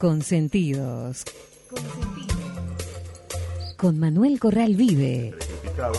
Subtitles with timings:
[0.00, 1.26] Consentidos.
[1.68, 2.34] Consentidos.
[3.76, 5.34] Con Manuel Corral Vive.
[5.62, 5.92] picado,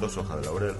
[0.00, 0.74] dos hojas de laurel,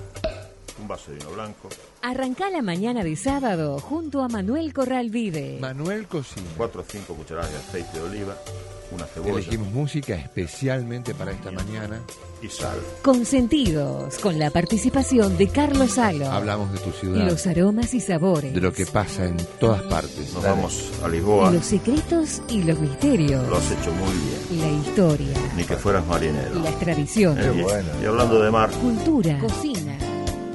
[0.81, 1.69] un vaso de vino blanco,
[2.03, 5.59] Arrancá la mañana de sábado junto a Manuel Corral Vive.
[5.61, 6.45] Manuel Cocina.
[6.57, 8.37] cuatro o cinco cucharadas de aceite de oliva,
[8.93, 12.01] una cebolla Elegimos música especialmente para esta mañana.
[12.43, 12.79] y sal.
[13.03, 14.19] Consentidos.
[14.19, 16.31] Con la participación de Carlos Salo.
[16.31, 18.53] Hablamos de tu ciudad, Los aromas y sabores.
[18.55, 20.33] de lo que pasa en todas partes.
[20.35, 23.47] Nos vamos a Lisboa, Los secretos y los misterios.
[23.49, 24.15] lo has hecho muy
[24.59, 25.35] bien, La historia.
[25.57, 26.55] ni que fueras marinero.
[26.63, 27.47] Las tradiciones.
[27.57, 29.39] Y, y hablando de mar, Cultura.
[29.39, 29.97] Cocina.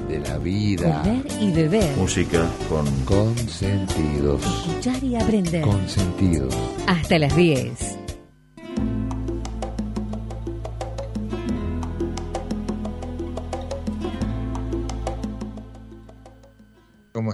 [0.08, 1.02] De la vida.
[1.02, 1.96] Comer y beber.
[1.96, 4.40] música con Consentidos.
[4.44, 5.62] Escuchar y aprender.
[5.62, 6.54] Consentidos.
[6.86, 8.01] Hasta las 10.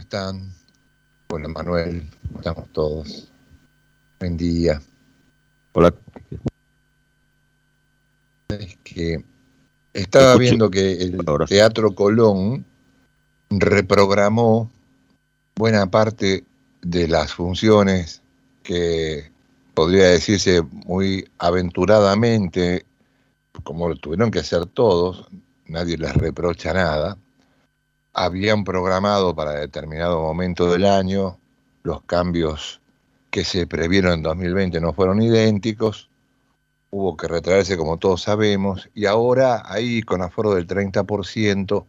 [0.08, 0.54] Están?
[1.28, 3.30] Bueno, Manuel, ¿cómo estamos todos?
[4.18, 4.80] Buen día.
[5.74, 5.94] Hola.
[8.48, 9.22] Es que
[9.92, 11.18] estaba viendo que el.
[11.46, 12.64] Teatro Colón
[13.50, 14.70] reprogramó
[15.56, 16.42] buena parte
[16.80, 18.22] de las funciones
[18.62, 19.30] que
[19.74, 22.86] podría decirse muy aventuradamente,
[23.62, 25.28] como lo tuvieron que hacer todos,
[25.66, 27.18] nadie les reprocha nada,
[28.24, 31.38] habían programado para determinado momento del año,
[31.82, 32.80] los cambios
[33.30, 36.10] que se previeron en 2020 no fueron idénticos,
[36.90, 41.86] hubo que retraerse como todos sabemos, y ahora ahí con aforo del 30%,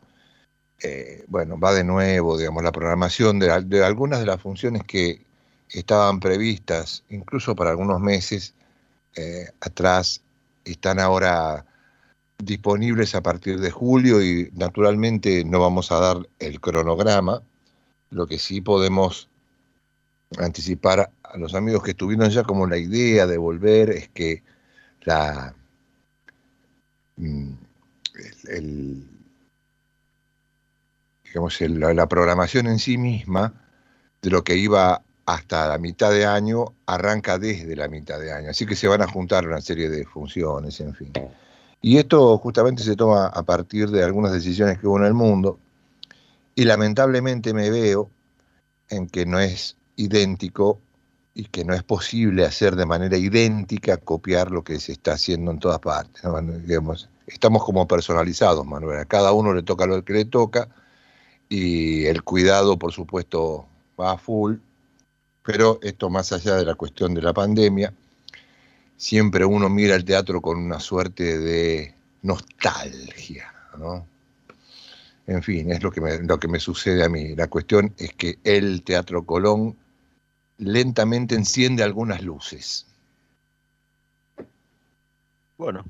[0.84, 4.84] eh, bueno, va de nuevo, digamos, la programación de, al- de algunas de las funciones
[4.86, 5.26] que
[5.70, 8.56] estaban previstas, incluso para algunos meses
[9.16, 10.22] eh, atrás,
[10.66, 11.66] están ahora
[12.44, 17.42] disponibles a partir de julio y naturalmente no vamos a dar el cronograma,
[18.12, 19.30] lo que sí podemos
[20.38, 24.44] anticipar a los amigos que estuvieron ya como la idea de volver es que
[25.02, 25.54] la,
[27.18, 27.52] mm,
[28.50, 29.08] el-
[31.26, 33.54] digamos, la, la programación en sí misma
[34.22, 38.50] de lo que iba hasta la mitad de año arranca desde la mitad de año.
[38.50, 41.14] Así que se van a juntar una serie de funciones, en fin.
[41.82, 45.60] Y esto justamente se toma a partir de algunas decisiones que hubo en el mundo.
[46.56, 48.10] Y lamentablemente me veo
[48.90, 50.80] en que no es idéntico
[51.34, 55.52] y que no es posible hacer de manera idéntica copiar lo que se está haciendo
[55.52, 56.22] en todas partes.
[57.28, 59.00] estamos como personalizados, Manuel.
[59.00, 60.68] A cada uno le toca lo que le toca
[61.48, 63.66] y el cuidado, por supuesto,
[64.00, 64.58] va a full.
[65.44, 67.94] Pero esto más allá de la cuestión de la pandemia,
[69.00, 74.06] siempre uno mira el teatro con una suerte de nostalgia, ¿no?
[75.26, 77.34] En fin, es lo que, me, lo que me sucede a mí.
[77.36, 79.78] La cuestión es que el Teatro Colón
[80.58, 82.88] lentamente enciende algunas luces.
[85.58, 85.86] Bueno,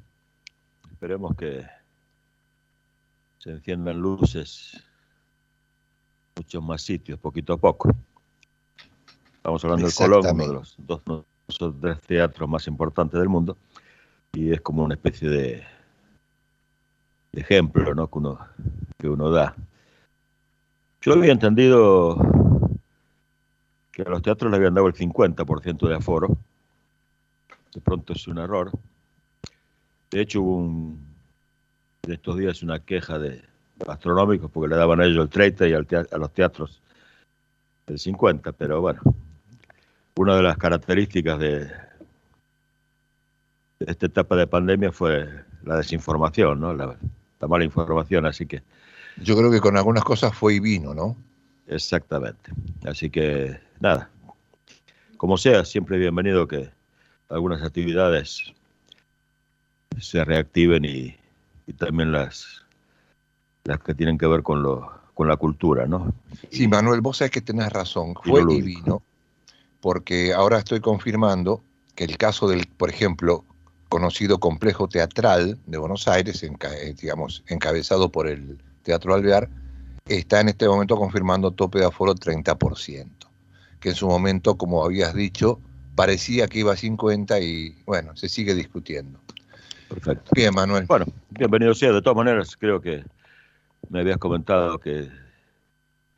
[0.91, 1.65] esperemos que
[3.39, 7.95] se enciendan luces en muchos más sitios, poquito a poco.
[9.37, 11.01] Estamos hablando del Colón, uno de los dos,
[11.57, 13.57] tres teatros más importantes del mundo,
[14.33, 15.63] y es como una especie de,
[17.33, 18.07] ejemplo ¿no?
[18.07, 18.39] que, uno,
[18.97, 19.55] que uno da.
[21.01, 22.17] Yo había entendido
[23.91, 26.37] que a los teatros le habían dado el 50% de aforo.
[27.73, 28.71] De pronto es un error.
[30.11, 30.99] De hecho, hubo un,
[32.03, 33.43] de estos días una queja de
[33.87, 36.81] astronómicos porque le daban a ellos el 30 y al tea- a los teatros
[37.87, 39.01] el 50, pero bueno,
[40.19, 41.69] una de las características de, de
[43.87, 45.29] esta etapa de pandemia fue
[45.63, 46.73] la desinformación, ¿no?
[46.73, 46.97] la,
[47.39, 48.61] la mala información, así que
[49.23, 51.15] Yo creo que con algunas cosas fue y vino, ¿no?
[51.67, 52.51] exactamente.
[52.85, 54.09] Así que nada,
[55.15, 56.69] como sea, siempre bienvenido que
[57.29, 58.53] algunas actividades
[60.01, 61.15] se reactiven y,
[61.65, 62.65] y también las,
[63.63, 66.13] las que tienen que ver con, lo, con la cultura, ¿no?
[66.51, 69.01] Sí, Manuel, vos sabés que tenés razón, fue y vino,
[69.81, 71.63] porque ahora estoy confirmando
[71.95, 73.45] que el caso del, por ejemplo,
[73.89, 79.49] conocido complejo teatral de Buenos Aires, enca- eh, digamos, encabezado por el Teatro Alvear,
[80.07, 83.09] está en este momento confirmando tope de aforo 30%,
[83.79, 85.59] que en su momento, como habías dicho,
[85.95, 89.19] parecía que iba a 50 y bueno, se sigue discutiendo.
[89.89, 90.31] Perfecto.
[90.35, 90.85] Bien, Manuel.
[90.87, 91.91] Bueno, bienvenido sea.
[91.91, 93.03] De todas maneras, creo que
[93.89, 95.09] me habías comentado que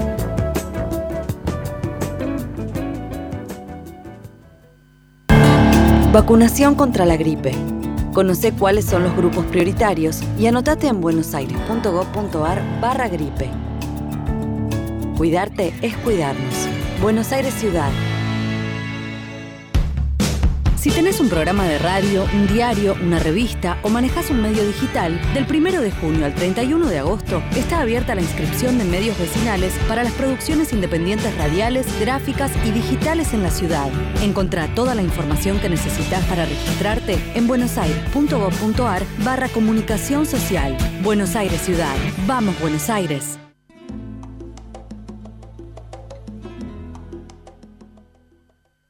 [6.15, 7.51] Vacunación contra la gripe.
[8.13, 13.51] Conoce cuáles son los grupos prioritarios y anotate en buenosaires.gov.ar barra gripe.
[15.17, 16.69] Cuidarte es cuidarnos.
[17.03, 17.91] Buenos Aires Ciudad.
[20.85, 25.19] Si tenés un programa de radio, un diario, una revista o manejás un medio digital,
[25.33, 29.73] del 1 de junio al 31 de agosto está abierta la inscripción de medios vecinales
[29.89, 33.91] para las producciones independientes radiales, gráficas y digitales en la ciudad.
[34.21, 40.77] Encontrá toda la información que necesitas para registrarte en buenosaires.gov.ar barra comunicación social.
[41.03, 41.97] Buenos Aires Ciudad.
[42.27, 43.39] Vamos Buenos Aires.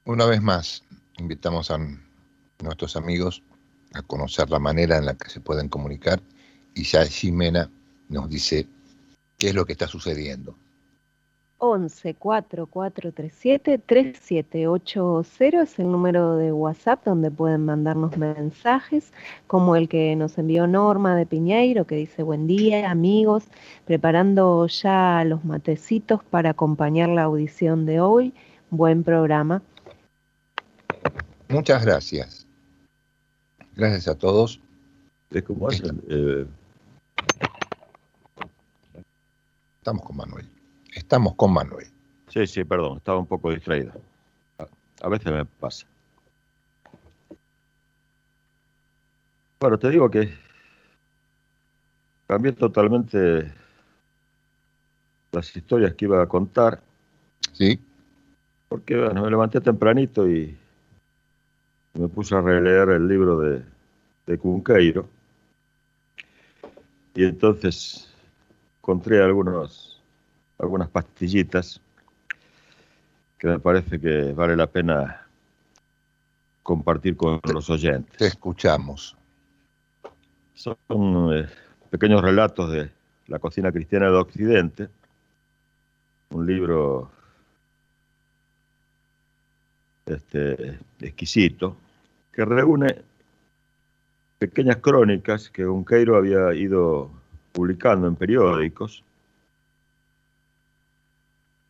[0.04, 0.82] Una vez más,
[1.18, 1.78] invitamos a
[2.62, 3.42] nuestros amigos
[3.94, 6.20] a conocer la manera en la que se pueden comunicar
[6.74, 7.70] y ya Ximena
[8.08, 8.66] nos dice
[9.38, 10.54] qué es lo que está sucediendo.
[11.58, 19.12] 11 4437 3780 es el número de WhatsApp donde pueden mandarnos mensajes,
[19.46, 23.44] como el que nos envió Norma de Piñeiro, que dice buen día amigos,
[23.86, 28.34] preparando ya los matecitos para acompañar la audición de hoy.
[28.70, 29.62] Buen programa.
[31.48, 32.46] Muchas gracias.
[33.76, 34.60] Gracias a todos.
[35.30, 36.00] Es como hacen.
[36.08, 36.46] eh,
[39.78, 40.48] Estamos con Manuel.
[40.94, 41.86] Estamos con Manuel.
[42.28, 43.92] sí, sí, perdón, estaba un poco distraído.
[44.58, 44.66] A,
[45.02, 45.86] a veces me pasa.
[49.60, 50.32] Bueno, te digo que
[52.26, 53.52] cambié totalmente
[55.32, 56.80] las historias que iba a contar,
[57.52, 57.80] ¿Sí?
[58.68, 60.56] porque bueno, me levanté tempranito y
[61.94, 63.62] me puse a releer el libro de,
[64.26, 65.08] de Cunqueiro.
[67.14, 68.12] Y entonces
[68.78, 70.02] encontré algunos,
[70.58, 71.80] algunas pastillitas
[73.38, 75.26] que me parece que vale la pena
[76.62, 78.16] compartir con los oyentes.
[78.16, 79.16] Te escuchamos.
[80.54, 80.76] Son
[81.32, 81.46] eh,
[81.90, 82.90] pequeños relatos de
[83.28, 84.88] la cocina cristiana de Occidente,
[86.30, 87.10] un libro
[90.06, 91.76] este, exquisito
[92.34, 93.02] que reúne
[94.38, 97.10] pequeñas crónicas que Unqueiro había ido
[97.52, 99.04] publicando en periódicos.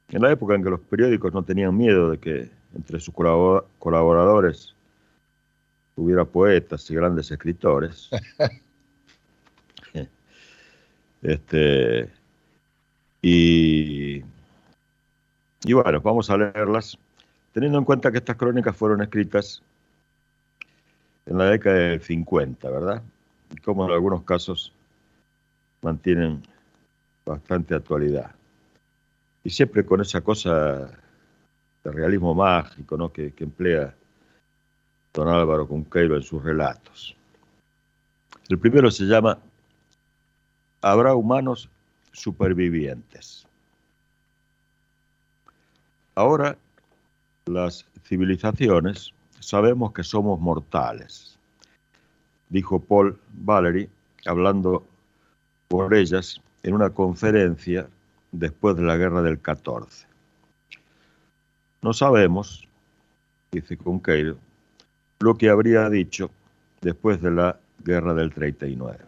[0.08, 3.64] En la época en que los periódicos no tenían miedo de que entre sus colabora-
[3.78, 4.74] colaboradores
[5.96, 8.08] hubiera poetas y grandes escritores.
[11.22, 12.10] este,
[13.20, 14.22] y,
[15.64, 16.98] y bueno, vamos a leerlas,
[17.52, 19.62] teniendo en cuenta que estas crónicas fueron escritas
[21.26, 23.02] en la década del 50, ¿verdad?
[23.50, 24.72] Y como en algunos casos
[25.82, 26.42] mantienen
[27.24, 28.34] bastante actualidad.
[29.42, 30.90] Y siempre con esa cosa
[31.84, 33.12] de realismo mágico ¿no?
[33.12, 33.94] que, emplea
[35.12, 37.14] don Álvaro Cunqueiro en sus relatos.
[38.48, 39.38] El primero se llama
[40.80, 41.68] Habrá humanos
[42.12, 43.46] supervivientes.
[46.14, 46.56] Ahora
[47.46, 49.12] las civilizaciones
[49.46, 51.38] sabemos que somos mortales,
[52.48, 53.88] dijo Paul Valery
[54.26, 54.86] hablando
[55.68, 57.88] por ellas en una conferencia
[58.32, 60.06] después de la guerra del 14.
[61.82, 62.66] No sabemos,
[63.52, 64.38] dice Conqueiro,
[65.20, 66.30] lo que habría dicho
[66.80, 68.98] después de la guerra del 39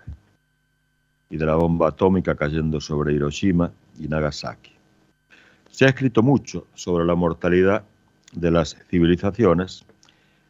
[1.31, 4.73] y de la bomba atómica cayendo sobre Hiroshima y Nagasaki.
[5.71, 7.85] Se ha escrito mucho sobre la mortalidad
[8.33, 9.85] de las civilizaciones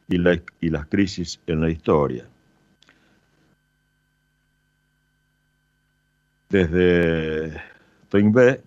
[0.09, 2.27] y, la, y las crisis en la historia.
[6.49, 7.61] Desde
[8.09, 8.61] Toynbee,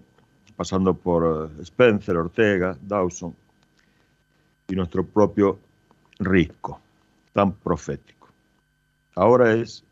[0.56, 3.34] pasando por Spencer, Ortega, Dawson
[4.68, 5.60] y nuestro propio
[6.20, 6.82] Risco,
[7.32, 8.28] tan profético.
[9.16, 9.86] Ahora es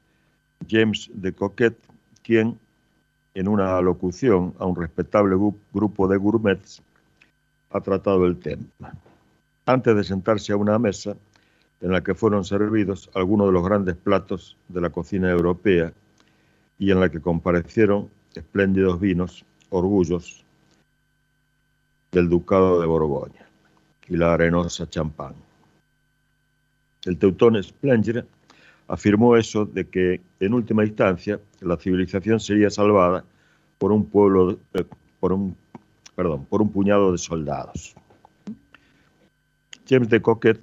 [0.70, 1.78] James de Coquet
[2.22, 2.60] quien,
[3.34, 5.38] en una locución a un respetable
[5.72, 6.82] grupo de gourmets,
[7.70, 8.66] ha tratado el tema.
[9.66, 11.16] Antes de sentarse a una mesa
[11.82, 15.94] en la que fueron servidos algunos de los grandes platos de la cocina europea
[16.80, 20.44] y en la que comparecieron espléndidos vinos, orgullos
[22.12, 23.48] del Ducado de Borgoña
[24.08, 25.34] y la arenosa champán.
[27.06, 28.26] El teutón Splenger
[28.88, 33.24] afirmó eso de que en última instancia la civilización sería salvada
[33.78, 34.86] por un pueblo, eh,
[35.20, 35.56] por un,
[36.16, 37.96] perdón, por un puñado de soldados.
[39.88, 40.60] James de Coquet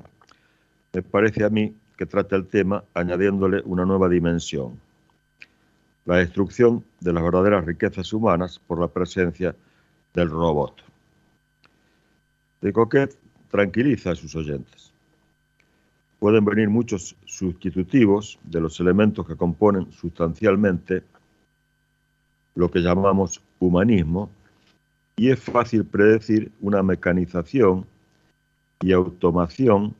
[0.94, 4.80] me parece a mí que trata el tema añadiéndole una nueva dimensión,
[6.06, 9.54] la destrucción de las verdaderas riquezas humanas por la presencia
[10.14, 10.82] del robot.
[12.60, 13.14] De Coquet
[13.50, 14.94] tranquiliza a sus oyentes
[16.24, 21.02] pueden venir muchos sustitutivos de los elementos que componen sustancialmente
[22.54, 24.30] lo que llamamos humanismo
[25.16, 27.84] y es fácil predecir una mecanización
[28.80, 29.94] y automación.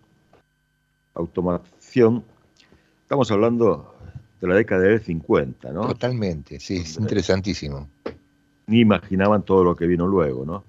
[1.14, 2.24] Automación,
[3.02, 3.94] estamos hablando
[4.40, 5.86] de la década del 50, ¿no?
[5.86, 7.88] Totalmente, sí, es interesantísimo.
[8.66, 10.64] Ni imaginaban todo lo que vino luego, ¿no?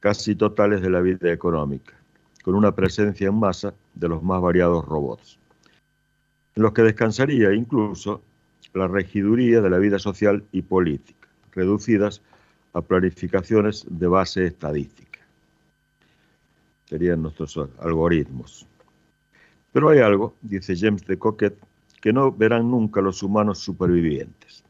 [0.00, 1.98] Casi totales de la vida económica
[2.48, 5.38] con una presencia en masa de los más variados robots,
[6.56, 8.22] en los que descansaría incluso
[8.72, 12.22] la regiduría de la vida social y política, reducidas
[12.72, 15.20] a planificaciones de base estadística.
[16.86, 18.66] Serían nuestros algoritmos.
[19.72, 21.56] Pero hay algo, dice James de Coquet,
[22.00, 24.64] que no verán nunca los humanos supervivientes.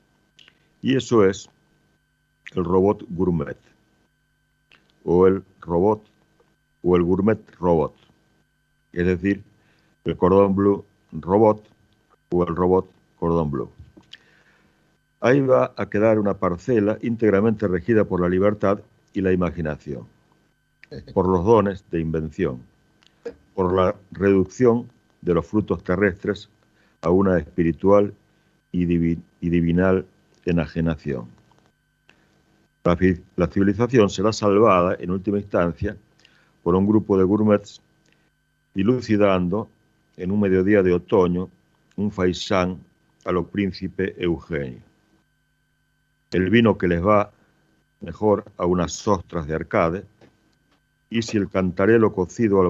[0.82, 1.48] Y eso es
[2.54, 3.58] el robot gourmet
[5.04, 6.02] o el robot
[6.82, 7.94] o el Gourmet Robot,
[8.92, 9.42] es decir,
[10.04, 11.64] el Cordón Blue Robot
[12.30, 12.88] o el Robot
[13.18, 13.70] Cordón Blue.
[15.20, 18.80] Ahí va a quedar una parcela íntegramente regida por la libertad
[19.12, 20.06] y la imaginación,
[21.12, 22.62] por los dones de invención,
[23.58, 24.88] por la reducción
[25.20, 26.48] de los frutos terrestres
[27.02, 28.14] a una espiritual
[28.70, 30.06] y, divinal
[30.44, 31.26] enajenación.
[32.84, 35.96] la civilización será salvada en última instancia
[36.62, 37.82] por un grupo de gourmets
[38.74, 39.68] dilucidando
[40.16, 41.50] en un mediodía de otoño
[41.96, 42.78] un faisán
[43.24, 44.82] a lo príncipe Eugenio.
[46.30, 47.32] El vino que les va
[48.02, 50.04] mejor a unas ostras de arcade
[51.10, 52.68] y si el cantarelo cocido al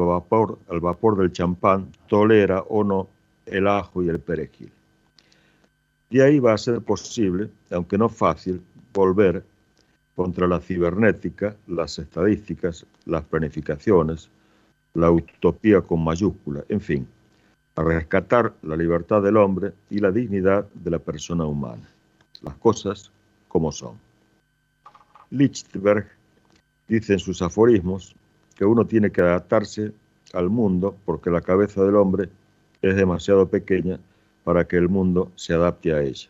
[0.81, 3.09] vapor, del champán tolera o no
[3.47, 4.71] el ajo y el perejil.
[6.11, 8.63] De ahí va a ser posible, aunque no fácil,
[8.95, 9.45] volver
[10.15, 14.31] contra la cibernética, las estadísticas, las planificaciones,
[14.95, 17.09] la utopía con mayúscula, en fin,
[17.77, 21.89] a rescatar la libertad del hombre y la dignidad de la persona humana,
[22.43, 23.11] las cosas
[23.47, 23.95] como son.
[25.31, 26.09] Lichtenberg
[26.89, 28.17] dice en sus aforismos
[28.59, 29.93] que uno tiene que adaptarse
[30.35, 32.29] al mundo porque la cabeza del hombre
[32.83, 34.01] es demasiado pequeña
[34.43, 36.29] para que el mundo se adapte a ella.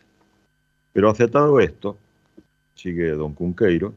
[0.93, 1.97] Pero aceptado esto,
[2.75, 3.95] sigue don Cunqueiro,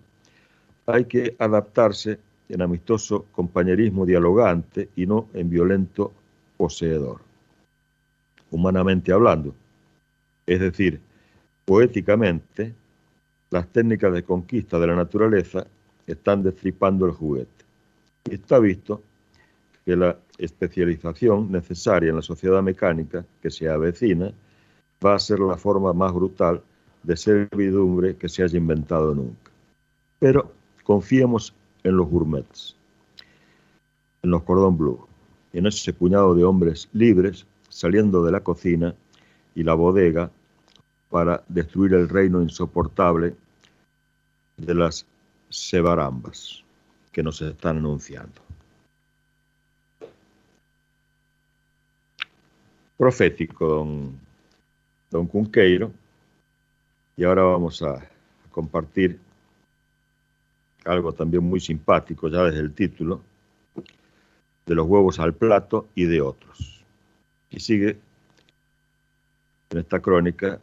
[0.85, 6.13] hay que adaptarse en amistoso compañerismo dialogante y no en violento
[6.55, 7.19] poseedor.
[8.49, 9.53] Humanamente hablando,
[10.45, 11.01] es decir,
[11.65, 12.73] poéticamente,
[13.49, 15.67] las técnicas de conquista de la naturaleza
[16.07, 17.60] están destripando el juguete.
[18.29, 19.01] Está visto
[19.85, 24.31] que la especialización necesaria en la sociedad mecánica que se avecina
[25.03, 26.61] va a ser la forma más brutal
[27.03, 29.51] de servidumbre que se haya inventado nunca.
[30.19, 30.51] Pero
[30.83, 32.75] confiemos en los gourmets.
[34.23, 35.07] en los cordón blue,
[35.51, 38.93] en ese puñado de hombres libres saliendo de la cocina
[39.55, 40.29] y la bodega
[41.09, 43.35] para destruir el reino insoportable
[44.57, 45.07] de las
[45.49, 46.63] sebarambas
[47.11, 48.41] que nos están anunciando.
[52.97, 54.19] Profético, don,
[55.09, 55.91] don Cunqueiro,
[57.17, 58.07] y ahora vamos a
[58.51, 59.19] compartir
[60.85, 63.21] algo también muy simpático, ya desde el título,
[64.65, 66.83] de los huevos al plato y de otros.
[67.49, 67.97] Y sigue
[69.69, 70.59] en esta crónica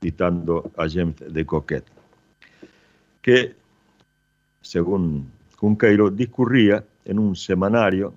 [0.00, 1.84] citando a James de Coquet,
[3.22, 3.54] que,
[4.64, 8.14] según Cunqueiro, discurría en un semanario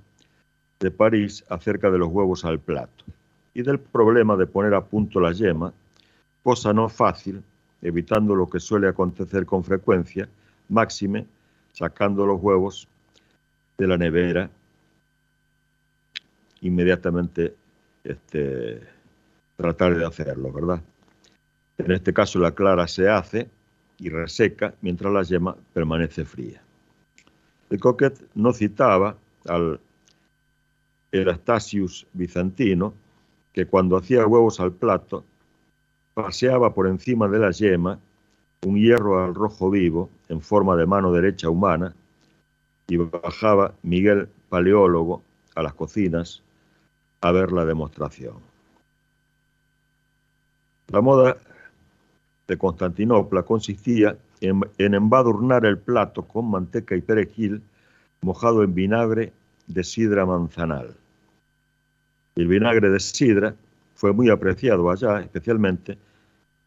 [0.80, 3.04] de París acerca de los huevos al plato
[3.54, 5.74] y del problema de poner a punto la yema,
[6.44, 7.44] cosa no fácil,
[7.82, 10.30] evitando lo que suele acontecer con frecuencia,
[10.70, 11.26] máxime
[11.74, 12.88] sacando los huevos
[13.78, 14.50] de la nevera,
[16.62, 17.56] inmediatamente
[18.04, 18.82] este,
[19.58, 20.82] tratar de hacerlo, ¿verdad?
[21.78, 23.50] En este caso la clara se hace
[23.98, 26.62] y reseca mientras la yema permanece fría.
[27.70, 29.80] El Coquet no citaba al
[31.12, 32.94] Erastasius bizantino,
[33.54, 35.24] que cuando hacía huevos al plato,
[36.14, 38.00] paseaba por encima de la yema
[38.66, 41.94] un hierro al rojo vivo en forma de mano derecha humana
[42.88, 45.24] y bajaba Miguel Paleólogo
[45.56, 46.42] a las cocinas
[47.22, 48.36] a ver la demostración.
[50.88, 51.38] La moda
[52.48, 57.62] de Constantinopla consistía en, embadurnar el plato con manteca y perejil
[58.22, 59.34] mojado en vinagre
[59.68, 60.96] de sidra manzanal.
[62.36, 63.56] El vinagre de sidra
[63.96, 65.98] fue muy apreciado allá, especialmente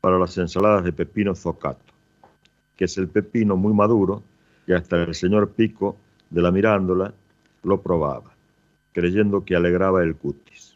[0.00, 1.92] para las ensaladas de pepino zocato,
[2.76, 4.22] que es el pepino muy maduro
[4.66, 5.96] y hasta el señor Pico
[6.28, 7.12] de la Mirándola
[7.62, 8.32] lo probaba,
[8.92, 10.69] creyendo que alegraba el cutis.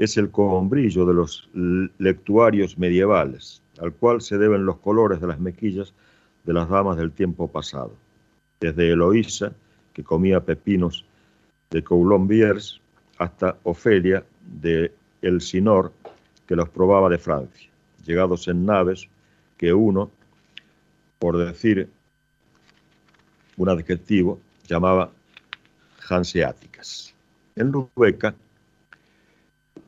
[0.00, 1.50] Es el combrillo de los
[1.98, 5.92] lectuarios medievales, al cual se deben los colores de las mejillas
[6.44, 7.92] de las damas del tiempo pasado,
[8.60, 9.52] desde Eloísa,
[9.92, 11.04] que comía pepinos
[11.70, 12.80] de Coulombiers,
[13.18, 15.92] hasta Ofelia de El Sinor,
[16.46, 17.70] que los probaba de Francia
[18.04, 19.08] llegados en naves
[19.56, 20.10] que uno,
[21.18, 21.88] por decir
[23.56, 25.10] un adjetivo, llamaba
[26.08, 27.14] hanseáticas.
[27.56, 28.34] En Lubeca,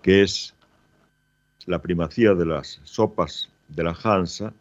[0.03, 0.55] que es
[1.67, 4.53] la primacía de las sopas de la Hansa,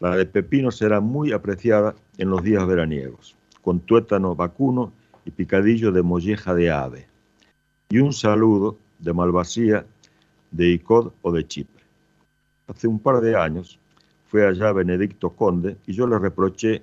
[0.00, 4.92] la de pepinos era muy apreciada en los días veraniegos, con tuétano vacuno
[5.24, 7.06] y picadillo de molleja de ave,
[7.88, 9.86] y un saludo de malvasía
[10.50, 11.68] de icod o de chip.
[12.66, 13.78] Hace un par de años
[14.26, 16.82] fue allá Benedicto Conde y yo le reproché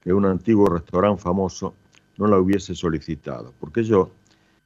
[0.00, 1.74] que un antiguo restaurante famoso
[2.18, 4.10] no la hubiese solicitado, porque yo,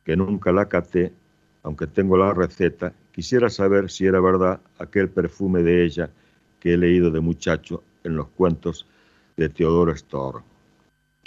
[0.04, 1.12] que nunca la caté,
[1.62, 6.10] aunque tengo la receta, quisiera saber si era verdad aquel perfume de ella
[6.60, 8.86] que he leído de muchacho en los cuentos
[9.36, 10.42] de Teodoro Storr,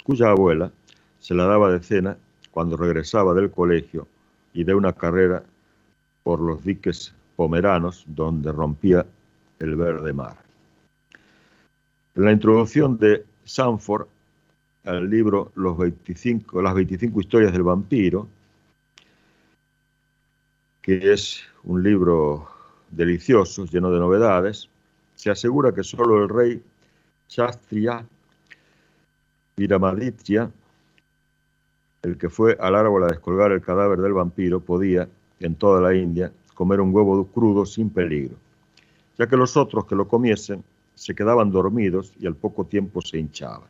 [0.04, 0.70] cuya abuela
[1.18, 2.16] se la daba de cena
[2.50, 4.06] cuando regresaba del colegio
[4.52, 5.42] y de una carrera
[6.22, 9.06] por los diques pomeranos donde rompía
[9.58, 10.36] el verde mar.
[12.14, 14.06] En la introducción de Sanford
[14.84, 18.28] al libro Los 25, Las 25 historias del vampiro,
[20.82, 22.48] que es un libro
[22.90, 24.68] delicioso, lleno de novedades,
[25.14, 26.62] se asegura que solo el rey
[27.28, 28.04] Shastria
[29.56, 30.50] Viramaditya,
[32.02, 35.08] el que fue al árbol a descolgar el cadáver del vampiro, podía,
[35.40, 38.36] en toda la India, comer un huevo crudo sin peligro
[39.18, 40.64] ya que los otros que lo comiesen
[40.94, 43.68] se quedaban dormidos y al poco tiempo se hinchaban,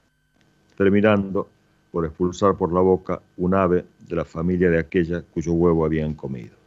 [0.77, 1.49] terminando
[1.91, 6.15] por expulsar por la boca un ave de la familia de aquella cuyo huevo habían
[6.15, 6.62] comido.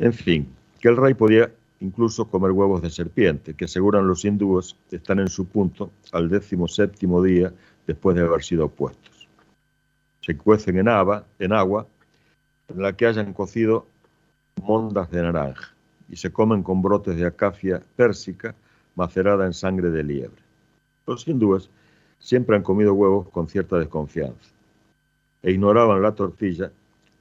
[0.00, 0.48] En fin,
[0.80, 5.28] que el rey podía incluso comer huevos de serpiente, que aseguran los hindúes están en
[5.28, 7.52] su punto al décimo séptimo día
[7.86, 9.28] después de haber sido puestos.
[10.20, 11.86] Se cuecen en, agua, en agua
[12.68, 13.86] en la que hayan cocido
[14.62, 15.74] mondas de naranja
[16.08, 18.54] y se comen con brotes de acacia pérsica
[18.94, 20.42] macerada en sangre de liebre.
[21.06, 21.70] Los hindúes
[22.20, 24.50] siempre han comido huevos con cierta desconfianza
[25.42, 26.70] e ignoraban la tortilla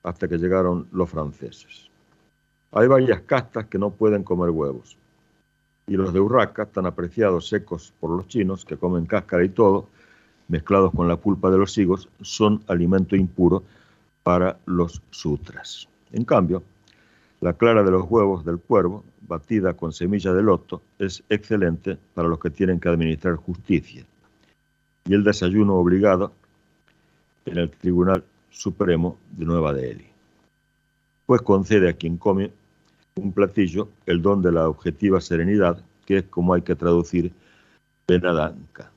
[0.03, 1.89] hasta que llegaron los franceses.
[2.71, 4.97] Hay varias castas que no pueden comer huevos,
[5.87, 9.87] y los de urraca, tan apreciados secos por los chinos, que comen cáscara y todo,
[10.49, 13.63] mezclados con la pulpa de los higos, son alimento impuro
[14.23, 15.87] para los sutras.
[16.11, 16.61] En cambio,
[17.39, 22.27] la clara de los huevos del cuervo, batida con semilla de loto, es excelente para
[22.27, 24.03] los que tienen que administrar justicia.
[25.05, 26.33] Y el desayuno obligado
[27.45, 30.07] en el Tribunal Supremo de Nueva Delhi.
[31.25, 32.51] Pues concede a quien come
[33.17, 37.31] un platillo el don de la objetiva serenidad, que es como hay que traducir
[38.07, 38.89] Benadanka.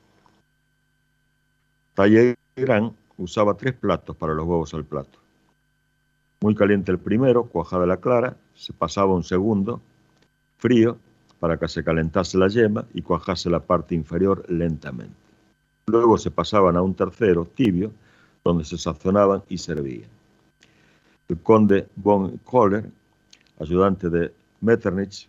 [1.95, 5.19] Talleyrand usaba tres platos para los huevos al plato.
[6.41, 9.81] Muy caliente el primero, cuajada la clara, se pasaba un segundo,
[10.59, 10.97] frío,
[11.39, 15.15] para que se calentase la yema y cuajase la parte inferior lentamente.
[15.87, 17.91] Luego se pasaban a un tercero, tibio,
[18.45, 20.09] donde se sazonaban y servían.
[21.29, 22.91] El conde von Kohler,
[23.61, 25.29] ayudante de Metternich,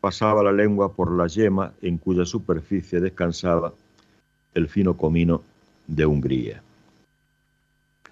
[0.00, 3.72] pasaba la lengua por la yema en cuya superficie descansaba
[4.52, 5.42] el fino comino
[5.86, 6.62] de Hungría.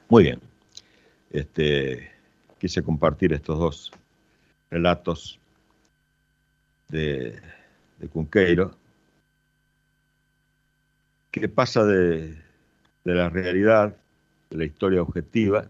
[0.08, 0.40] Muy bien.
[1.30, 2.10] Este,
[2.58, 3.92] quise compartir estos dos
[4.70, 5.38] relatos
[6.88, 7.40] de,
[8.12, 8.74] Cunqueiro,
[11.30, 12.36] que pasa de
[13.04, 13.96] la realidad,
[14.50, 15.68] de la historia objetiva,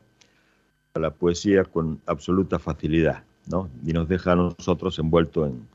[0.94, 3.70] a la poesía con absoluta facilidad, ¿no?
[3.84, 5.66] Y nos deja a nosotros envueltos en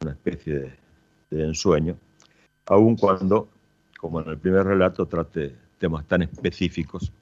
[0.00, 0.72] una especie de,
[1.30, 1.96] de ensueño,
[2.66, 3.48] aun cuando,
[3.98, 7.12] como en el primer relato, trate temas tan específicos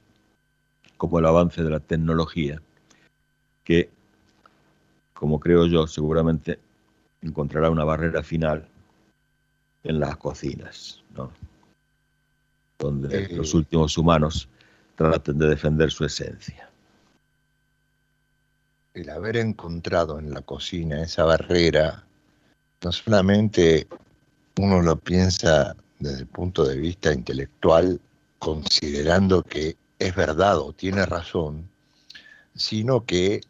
[0.97, 2.61] como el avance de la tecnología,
[3.65, 3.91] que,
[5.15, 6.59] como creo yo, seguramente
[7.23, 8.67] encontrará una barrera final
[9.85, 11.31] en las cocinas, ¿no?
[12.79, 14.49] donde Eh, los últimos humanos
[14.97, 16.70] traten de defender su esencia.
[18.95, 22.05] El haber encontrado en la cocina esa barrera,
[22.83, 23.87] no solamente
[24.59, 28.01] uno lo piensa desde el punto de vista intelectual,
[28.39, 31.69] considerando que es verdad o tiene razón,
[32.55, 33.43] sino que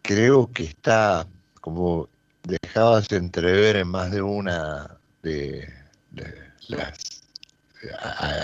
[0.00, 1.26] creo que está,
[1.60, 2.08] como
[2.42, 5.68] dejabas entrever en más de una de,
[6.10, 6.34] de
[6.68, 7.22] las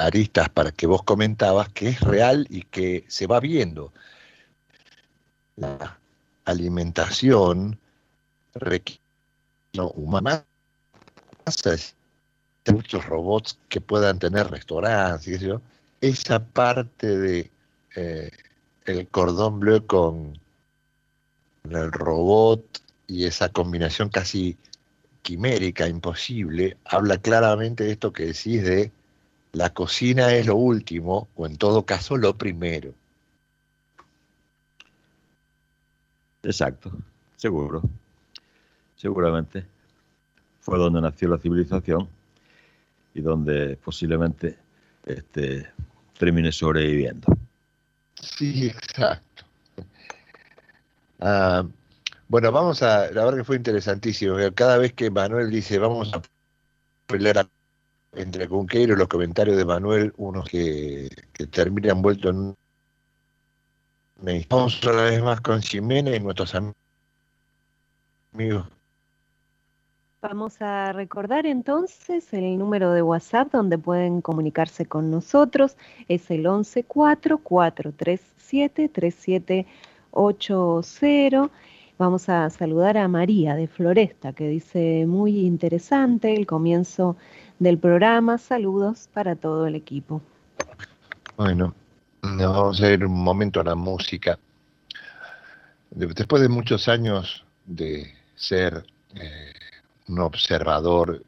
[0.00, 3.92] aristas para que vos comentabas, que es real y que se va viendo.
[5.60, 5.98] La
[6.44, 7.78] alimentación
[8.54, 9.00] requiere
[9.94, 10.44] humana
[12.72, 15.42] muchos robots que puedan tener restaurantes,
[16.00, 17.50] esa parte de
[17.96, 18.30] eh,
[18.84, 20.38] el cordón bleu con
[21.64, 22.62] el robot
[23.06, 24.56] y esa combinación casi
[25.22, 28.92] quimérica, imposible, habla claramente de esto que decís de
[29.52, 32.94] la cocina es lo último, o en todo caso lo primero.
[36.48, 36.90] Exacto,
[37.36, 37.82] seguro.
[38.96, 39.66] Seguramente
[40.60, 42.08] fue donde nació la civilización
[43.12, 44.56] y donde posiblemente
[45.04, 45.70] este,
[46.18, 47.26] termine sobreviviendo.
[48.14, 49.44] Sí, exacto.
[51.20, 51.66] Ah,
[52.28, 54.36] bueno, vamos a, la verdad que fue interesantísimo.
[54.54, 56.22] Cada vez que Manuel dice vamos a
[57.06, 57.50] pelear a-
[58.14, 62.54] entre Cunqueiro los comentarios de Manuel, unos que, que terminan envueltos en
[64.48, 66.72] Vamos una vez más con Ximena y nuestros am-
[68.34, 68.66] amigos.
[70.20, 75.76] Vamos a recordar entonces el número de WhatsApp donde pueden comunicarse con nosotros.
[76.08, 76.44] Es el
[80.12, 81.50] 114-437-3780.
[81.98, 87.16] Vamos a saludar a María de Floresta que dice muy interesante el comienzo
[87.60, 88.38] del programa.
[88.38, 90.20] Saludos para todo el equipo.
[91.36, 91.74] Bueno,
[92.22, 94.38] vamos a ir un momento a la música.
[95.90, 99.52] De- Después de muchos años de ser eh,
[100.08, 101.22] un observador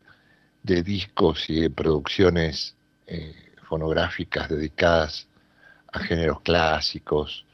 [0.62, 2.74] de discos y de producciones
[3.06, 3.34] eh,
[3.68, 5.26] fonográficas dedicadas
[5.92, 7.44] a géneros clásicos,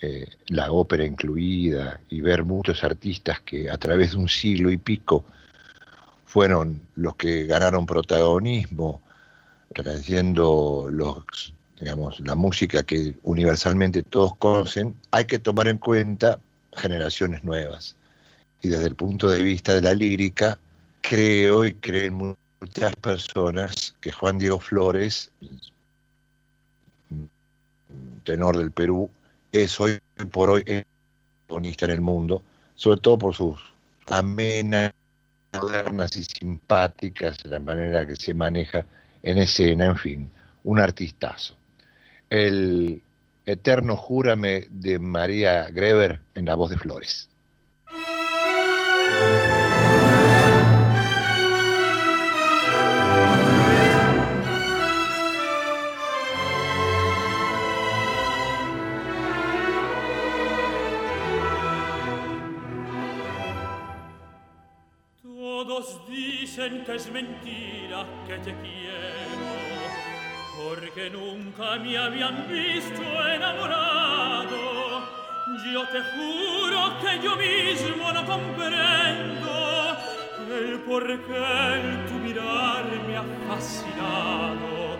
[0.00, 4.76] eh, la ópera incluida, y ver muchos artistas que a través de un siglo y
[4.78, 5.24] pico
[6.24, 9.00] fueron los que ganaron protagonismo,
[9.74, 16.40] trayendo los, digamos, la música que universalmente todos conocen, hay que tomar en cuenta
[16.72, 17.96] generaciones nuevas.
[18.62, 20.58] Y desde el punto de vista de la lírica,
[21.02, 25.30] creo y creen mu- muchas personas que Juan Diego Flores,
[28.24, 29.10] tenor del Perú,
[29.52, 29.98] es hoy
[30.32, 30.84] por hoy el
[31.46, 32.42] protagonista en el mundo,
[32.74, 33.60] sobre todo por sus
[34.08, 34.92] amenas,
[35.52, 38.84] modernas y simpáticas, la manera que se maneja
[39.22, 40.30] en escena, en fin,
[40.64, 41.54] un artistazo.
[42.30, 43.02] El
[43.46, 47.28] eterno Júrame de María Greber en la voz de Flores.
[65.22, 68.85] Todos dicen que es mentira que te quiero,
[70.68, 73.02] Porque nunca me habían visto
[73.34, 74.56] enamorado
[75.72, 79.96] Yo te juro que yo mismo no comprendo.
[80.58, 84.98] El por qué tu mirar me ha fascinado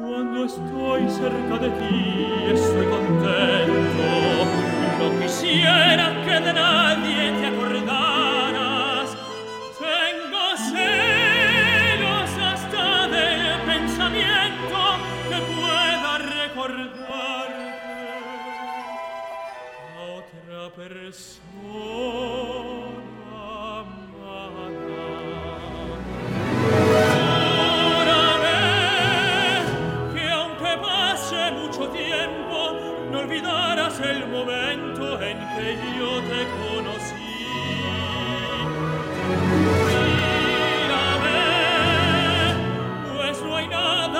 [0.00, 4.06] Cuando estoy cerca de ti estoy contento.
[5.00, 7.41] No quisiera que de nadie te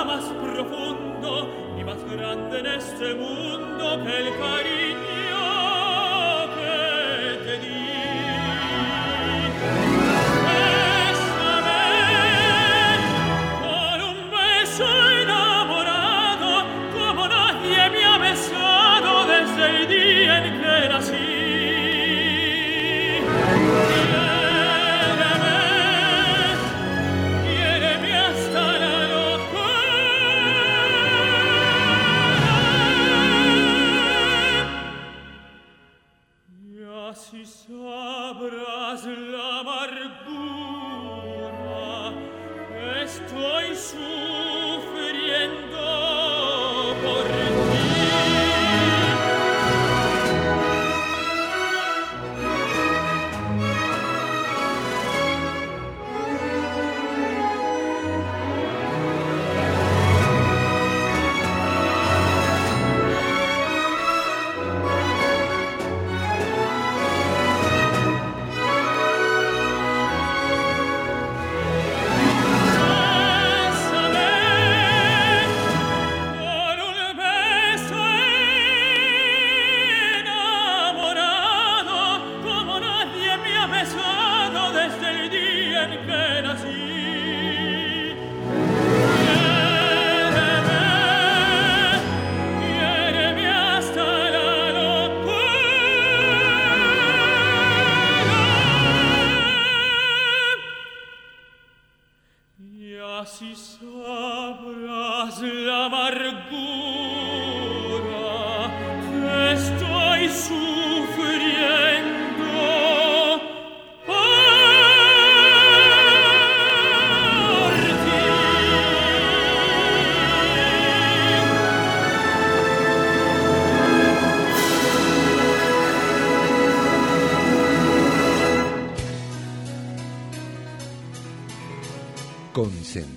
[0.05, 5.12] más profundo ni más grande en este mundo que el cariño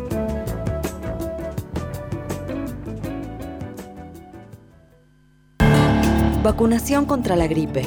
[6.44, 7.84] Vacunación contra la gripe.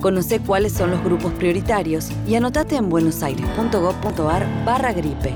[0.00, 5.34] Conoce cuáles son los grupos prioritarios y anotate en buenosaires.gov.ar barra gripe.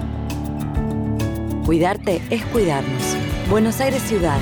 [1.67, 3.17] Cuidarte es cuidarnos.
[3.51, 4.39] Buenos Aires Ciudad.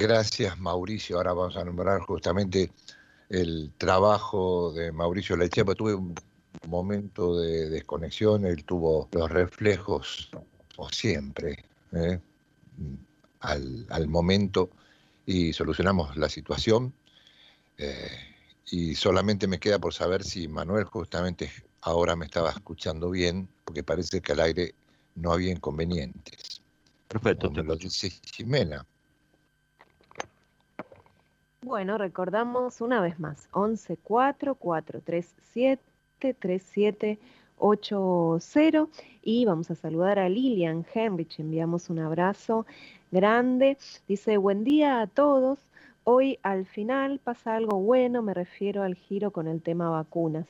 [0.00, 1.16] Gracias Mauricio.
[1.16, 2.70] Ahora vamos a nombrar justamente
[3.28, 5.74] el trabajo de Mauricio Lechepa.
[5.74, 6.14] Tuve un
[6.66, 10.30] momento de desconexión, él tuvo los reflejos,
[10.76, 12.18] o siempre, ¿eh?
[13.40, 14.70] al, al momento
[15.26, 16.92] y solucionamos la situación.
[17.76, 18.10] Eh,
[18.70, 21.50] y solamente me queda por saber si Manuel justamente
[21.82, 24.74] ahora me estaba escuchando bien, porque parece que al aire
[25.14, 26.62] no había inconvenientes.
[27.08, 27.50] Perfecto.
[27.50, 28.86] te lo dice Jimena.
[31.62, 35.82] Bueno, recordamos una vez más, 11 4 4 3 7
[36.38, 37.18] 3 7
[37.58, 38.88] 8 0
[39.22, 42.64] y vamos a saludar a Lilian Henrich, enviamos un abrazo
[43.10, 43.76] grande,
[44.08, 45.58] dice buen día a todos,
[46.04, 50.46] hoy al final pasa algo bueno, me refiero al giro con el tema vacunas.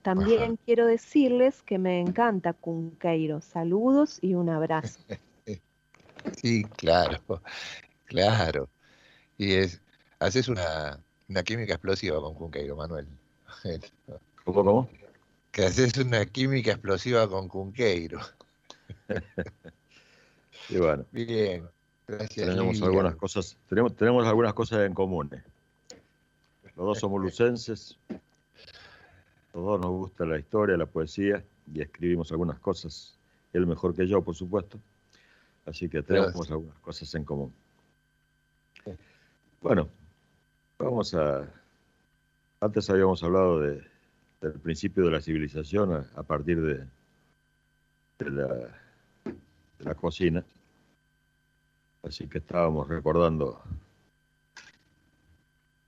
[0.00, 3.40] También quiero decirles que me encanta Cunqueiro.
[3.42, 5.00] Saludos y un abrazo.
[6.40, 7.20] Sí, claro,
[8.06, 8.70] claro.
[9.36, 9.82] Y es,
[10.18, 10.98] haces una,
[11.28, 13.06] una química explosiva con Cunqueiro, Manuel.
[14.44, 14.90] ¿Cómo, cómo?
[15.52, 18.20] Que haces una química explosiva con Cunqueiro.
[20.68, 21.04] y bueno.
[21.12, 21.68] Bien.
[22.06, 22.46] Gracias.
[22.48, 25.30] Tenemos algunas cosas, tenemos, tenemos algunas cosas en común.
[26.76, 27.96] Los dos somos lucenses,
[29.54, 33.14] los dos nos gusta la historia, la poesía y escribimos algunas cosas.
[33.54, 34.78] Él mejor que yo, por supuesto.
[35.64, 37.54] Así que tenemos algunas cosas en común.
[39.62, 39.88] Bueno,
[40.78, 41.48] vamos a...
[42.60, 43.82] Antes habíamos hablado de,
[44.40, 46.86] del principio de la civilización a, partir de,
[48.18, 48.46] de, la,
[49.24, 50.44] de la cocina.
[52.02, 53.62] Así que estábamos recordando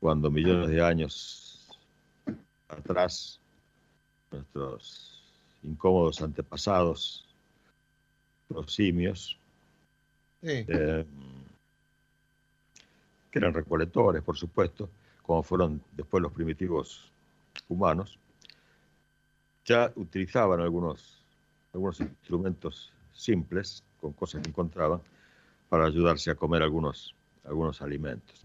[0.01, 1.69] cuando millones de años
[2.69, 3.41] atrás
[4.31, 5.23] nuestros
[5.63, 7.25] incómodos antepasados,
[8.49, 9.37] los simios,
[10.43, 11.05] eh,
[13.31, 14.89] que eran recolectores, por supuesto,
[15.23, 17.11] como fueron después los primitivos
[17.69, 18.19] humanos,
[19.65, 21.25] ya utilizaban algunos,
[21.75, 25.01] algunos instrumentos simples, con cosas que encontraban,
[25.69, 28.45] para ayudarse a comer algunos, algunos alimentos.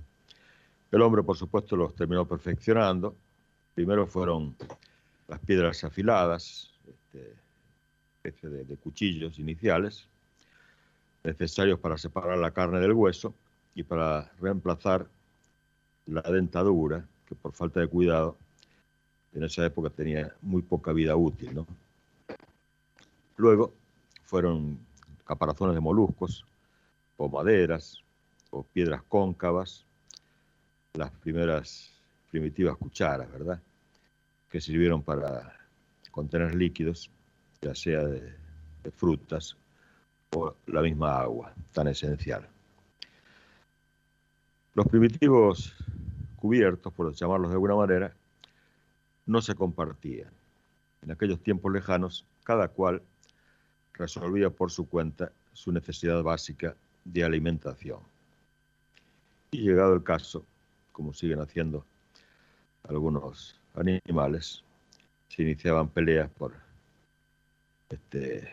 [0.91, 3.15] El hombre, por supuesto, los terminó perfeccionando.
[3.75, 4.55] Primero fueron
[5.27, 6.71] las piedras afiladas,
[8.23, 10.07] este, de, de cuchillos iniciales,
[11.23, 13.33] necesarios para separar la carne del hueso
[13.75, 15.07] y para reemplazar
[16.05, 18.37] la dentadura, que por falta de cuidado
[19.33, 21.55] en esa época tenía muy poca vida útil.
[21.55, 21.67] ¿no?
[23.37, 23.73] Luego
[24.25, 24.79] fueron
[25.25, 26.45] caparazones de moluscos,
[27.17, 28.03] o maderas,
[28.49, 29.85] o piedras cóncavas,
[30.93, 31.91] las primeras
[32.31, 33.61] primitivas cucharas, ¿verdad?
[34.49, 35.55] Que sirvieron para
[36.09, 37.09] contener líquidos,
[37.61, 38.33] ya sea de,
[38.83, 39.55] de frutas
[40.35, 42.47] o la misma agua, tan esencial.
[44.73, 45.75] Los primitivos
[46.37, 48.13] cubiertos, por llamarlos de alguna manera,
[49.25, 50.31] no se compartían.
[51.01, 53.01] En aquellos tiempos lejanos, cada cual
[53.93, 57.99] resolvía por su cuenta su necesidad básica de alimentación.
[59.51, 60.45] Y llegado el caso,
[60.93, 61.85] como siguen haciendo
[62.87, 64.63] algunos animales,
[65.27, 66.53] se iniciaban peleas por
[67.89, 68.47] este,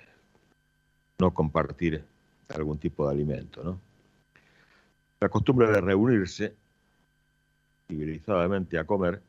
[1.19, 2.05] no compartir
[2.49, 3.63] algún tipo de alimento.
[3.63, 3.88] ¿no?
[5.21, 6.55] La costumbre de reunirse
[7.89, 9.21] civilizadamente a comer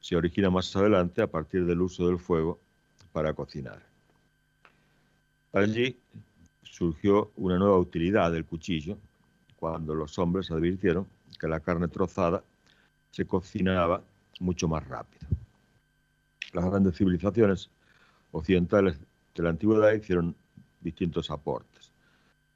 [0.00, 2.58] se origina más adelante a partir del uso del fuego
[3.12, 3.80] para cocinar.
[5.52, 5.96] Allí
[6.64, 8.98] surgió una nueva utilidad del cuchillo
[9.60, 11.06] cuando los hombres advirtieron
[11.38, 12.42] que la carne trozada
[13.12, 14.02] se cocinaba
[14.40, 15.28] mucho más rápido.
[16.52, 17.70] Las grandes civilizaciones
[18.32, 18.98] occidentales
[19.36, 20.34] de la antigüedad hicieron
[20.80, 21.92] distintos aportes.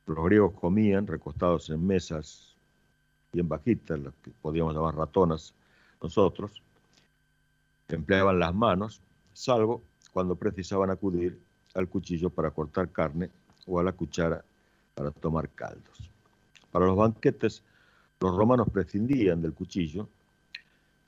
[0.07, 2.56] Los griegos comían recostados en mesas
[3.37, 5.53] bien bajitas, las que podíamos llamar ratonas
[6.01, 6.63] nosotros,
[7.89, 9.03] empleaban las manos,
[9.35, 11.39] salvo cuando precisaban acudir
[11.75, 13.29] al cuchillo para cortar carne
[13.67, 14.43] o a la cuchara
[14.95, 16.11] para tomar caldos.
[16.73, 17.63] Para los banquetes,
[18.21, 20.09] los romanos prescindían del cuchillo,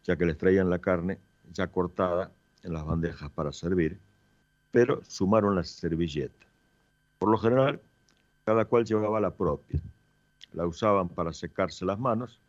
[0.05, 1.19] ya que les traían la carne
[1.55, 2.31] ya cortada
[2.63, 3.99] en las bandejas para servir,
[4.71, 6.47] pero sumaron la servilleta.
[7.19, 7.81] Por lo general,
[8.45, 9.81] cada cual llevaba la propia.
[10.53, 12.41] La usaban para secarse las manos,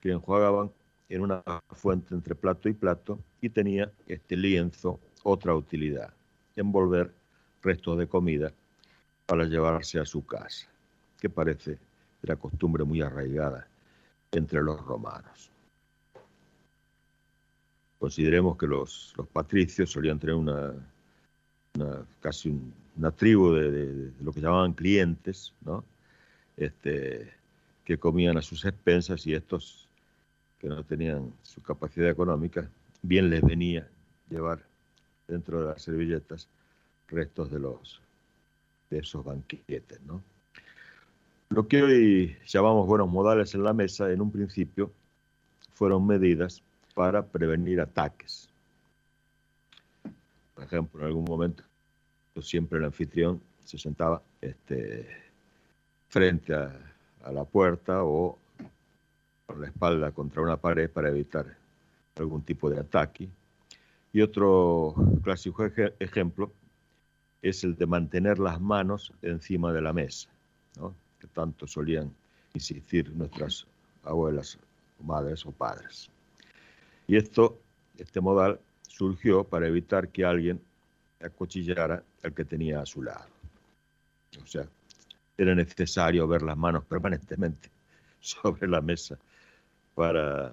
[0.00, 0.70] que enjuagaban
[1.08, 6.12] en una fuente entre plato y plato, y tenía este lienzo otra utilidad,
[6.56, 7.12] envolver
[7.62, 8.52] restos de comida
[9.26, 10.68] para llevarse a su casa,
[11.20, 11.78] que parece
[12.22, 13.66] era costumbre muy arraigada
[14.32, 15.50] entre los romanos.
[17.98, 20.72] Consideremos que los, los patricios solían tener una,
[21.74, 25.84] una casi un, una tribu de, de, de, lo que llamaban clientes, ¿no?
[26.58, 27.32] Este,
[27.84, 29.88] que comían a sus expensas y estos
[30.58, 32.68] que no tenían su capacidad económica,
[33.00, 33.88] bien les venía
[34.28, 34.62] llevar
[35.28, 36.48] dentro de las servilletas
[37.08, 38.02] restos de los
[38.90, 40.22] de esos banquetes, ¿no?
[41.50, 44.90] Lo que hoy llamamos buenos modales en la mesa, en un principio,
[45.74, 46.62] fueron medidas
[46.94, 48.48] para prevenir ataques.
[50.54, 51.62] Por ejemplo, en algún momento
[52.42, 55.08] siempre el anfitrión se sentaba este,
[56.08, 56.72] frente a,
[57.30, 58.38] la puerta o
[59.46, 61.46] con la espalda contra una pared para evitar
[62.16, 63.28] algún tipo de ataque.
[64.12, 65.64] Y otro clásico
[65.98, 66.50] ejemplo
[67.42, 70.30] es el de mantener las manos encima de la mesa,
[71.20, 72.10] que tanto solían
[72.54, 73.66] insistir nuestras
[74.04, 74.58] abuelas,
[75.04, 76.10] madres o padres.
[77.06, 77.58] Y esto,
[77.98, 80.60] este modal surgió para evitar que alguien
[81.20, 83.28] acuchillara al que tenía a su lado.
[84.42, 84.66] O sea,
[85.38, 87.70] era necesario ver las manos permanentemente
[88.20, 89.18] sobre la mesa
[89.94, 90.52] para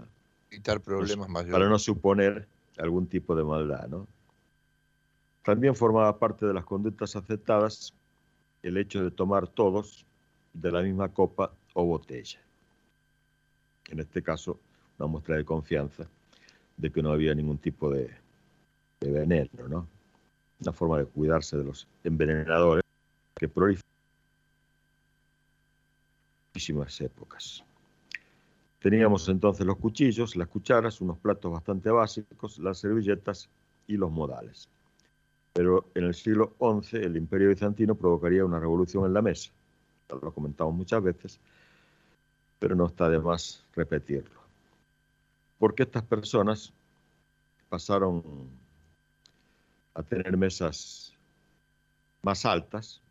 [0.52, 1.54] evitar problemas mayores.
[1.54, 4.08] Para no suponer algún tipo de maldad, ¿no?
[5.44, 7.94] También formaba parte de las conductas aceptadas
[8.64, 10.06] el hecho de tomar todos
[10.54, 12.40] de la misma copa o botella.
[13.90, 14.60] En este caso,
[14.98, 16.08] una muestra de confianza
[16.78, 18.10] de que no había ningún tipo de,
[19.00, 19.88] de veneno, ¿no?
[20.62, 22.84] Una forma de cuidarse de los envenenadores
[23.36, 23.95] que proliferan
[26.56, 27.64] muchísimas épocas.
[28.80, 33.50] Teníamos entonces los cuchillos, las cucharas, unos platos bastante básicos, las servilletas
[33.88, 34.70] y los modales.
[35.52, 39.52] Pero en el siglo XI el imperio bizantino provocaría una revolución en la mesa.
[40.10, 41.40] Lo comentamos muchas veces,
[42.60, 44.40] pero no está de más repetirlo.
[45.60, 46.72] Porque estas personas
[47.68, 48.24] pasaron
[49.94, 51.12] a tener mesas
[52.22, 53.02] más altas,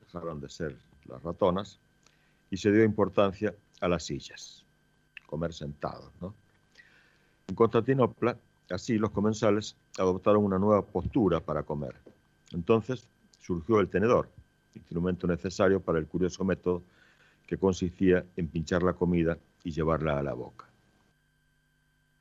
[0.00, 0.76] dejaron de ser
[1.06, 1.78] las ratonas,
[2.52, 4.62] y se dio importancia a las sillas
[5.26, 6.12] comer sentados.
[7.48, 8.36] En Constantinopla,
[8.68, 11.96] así los comensales adoptaron una nueva postura para comer.
[12.52, 13.08] Entonces
[13.40, 14.28] surgió el tenedor,
[14.74, 16.82] instrumento necesario para el curioso método
[17.46, 20.66] que consistía en pinchar la comida y llevarla a la boca.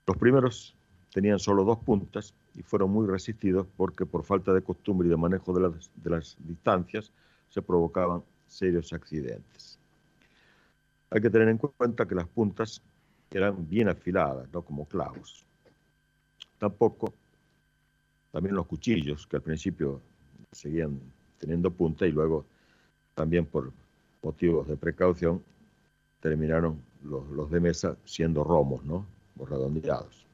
[0.08, 0.74] Los primeros
[1.14, 5.18] tenían solo dos puntas y fueron muy resistidos porque por falta de costumbre y de
[5.18, 7.12] manejo de las distancias
[7.50, 9.81] se provocaban serios accidentes.
[11.12, 12.82] Hay que tener en cuenta que las puntas
[13.30, 14.62] eran bien afiladas, ¿no?
[14.62, 15.46] como clavos.
[16.58, 17.14] Tampoco,
[18.32, 20.02] también los cuchillos, que al principio
[20.52, 21.00] seguían
[21.38, 22.46] teniendo punta y luego
[23.14, 23.72] también por
[24.22, 25.44] motivos de precaución
[26.22, 29.06] terminaron los, de mesa siendo romos, ¿no?
[29.38, 30.26] O redondeados.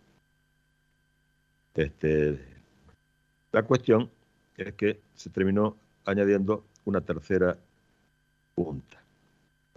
[1.74, 2.40] Este,
[3.52, 4.10] la cuestión
[4.58, 7.58] es que se terminó añadiendo una tercera
[8.54, 9.07] punta.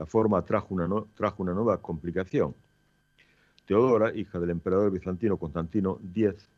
[0.01, 2.55] La forma trajo una, no, trajo una nueva complicación
[3.66, 6.48] Teodora, hija del emperador bizantino Constantino X,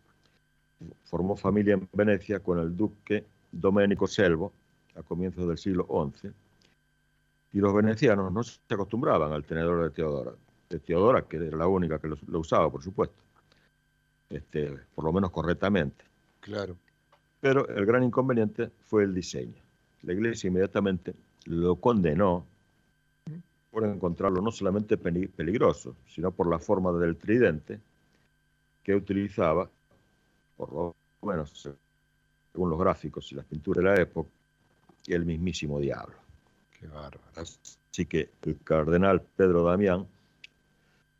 [1.04, 4.52] formó familia en Venecia con el duque Domenico Selvo
[4.94, 6.30] a comienzos del siglo XI.
[7.52, 10.32] Y los venecianos no se acostumbraban al tenedor de Teodora,
[10.70, 13.16] de Teodora, que era la única que lo, lo usaba, por supuesto,
[14.30, 16.04] este, por lo menos correctamente.
[16.40, 16.76] Claro.
[17.40, 19.60] Pero el gran inconveniente fue el diseño.
[20.02, 21.12] La iglesia inmediatamente
[21.44, 22.46] lo condenó
[23.72, 27.80] por encontrarlo no solamente peligroso, sino por la forma del tridente
[28.84, 29.68] que utilizaba,
[30.58, 31.70] por lo menos
[32.52, 34.28] según los gráficos y las pinturas de la época,
[35.06, 36.16] el mismísimo diablo.
[36.78, 37.20] Qué bárbaro.
[37.34, 40.06] Así que el cardenal Pedro Damián,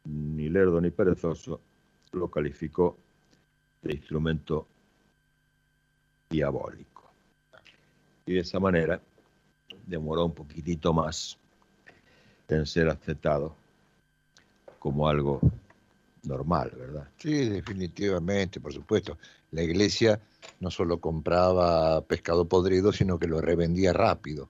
[0.04, 1.58] ni lerdo ni perezoso,
[2.12, 2.98] lo calificó
[3.80, 4.66] de instrumento
[6.28, 7.10] diabólico.
[8.26, 9.00] Y de esa manera
[9.86, 11.38] demoró un poquitito más
[12.48, 13.56] en ser aceptado
[14.78, 15.40] como algo
[16.24, 17.08] normal, ¿verdad?
[17.18, 19.18] Sí, definitivamente, por supuesto.
[19.50, 20.20] La iglesia
[20.60, 24.48] no solo compraba pescado podrido, sino que lo revendía rápido.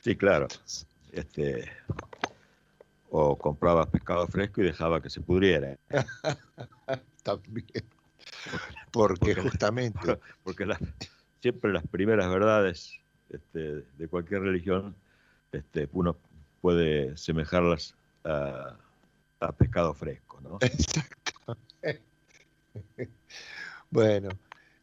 [0.00, 0.48] Sí, claro.
[1.12, 1.70] Este,
[3.10, 5.76] o compraba pescado fresco y dejaba que se pudriera.
[7.22, 7.66] También.
[8.90, 10.66] Porque, Porque- justamente, Porque
[11.40, 12.98] siempre las primeras verdades
[13.32, 14.94] este, de cualquier religión,
[15.52, 16.16] este, uno
[16.60, 18.76] puede semejarlas a,
[19.58, 20.58] pescado fresco, ¿no?
[20.60, 22.02] Exactamente.
[23.90, 24.30] Bueno,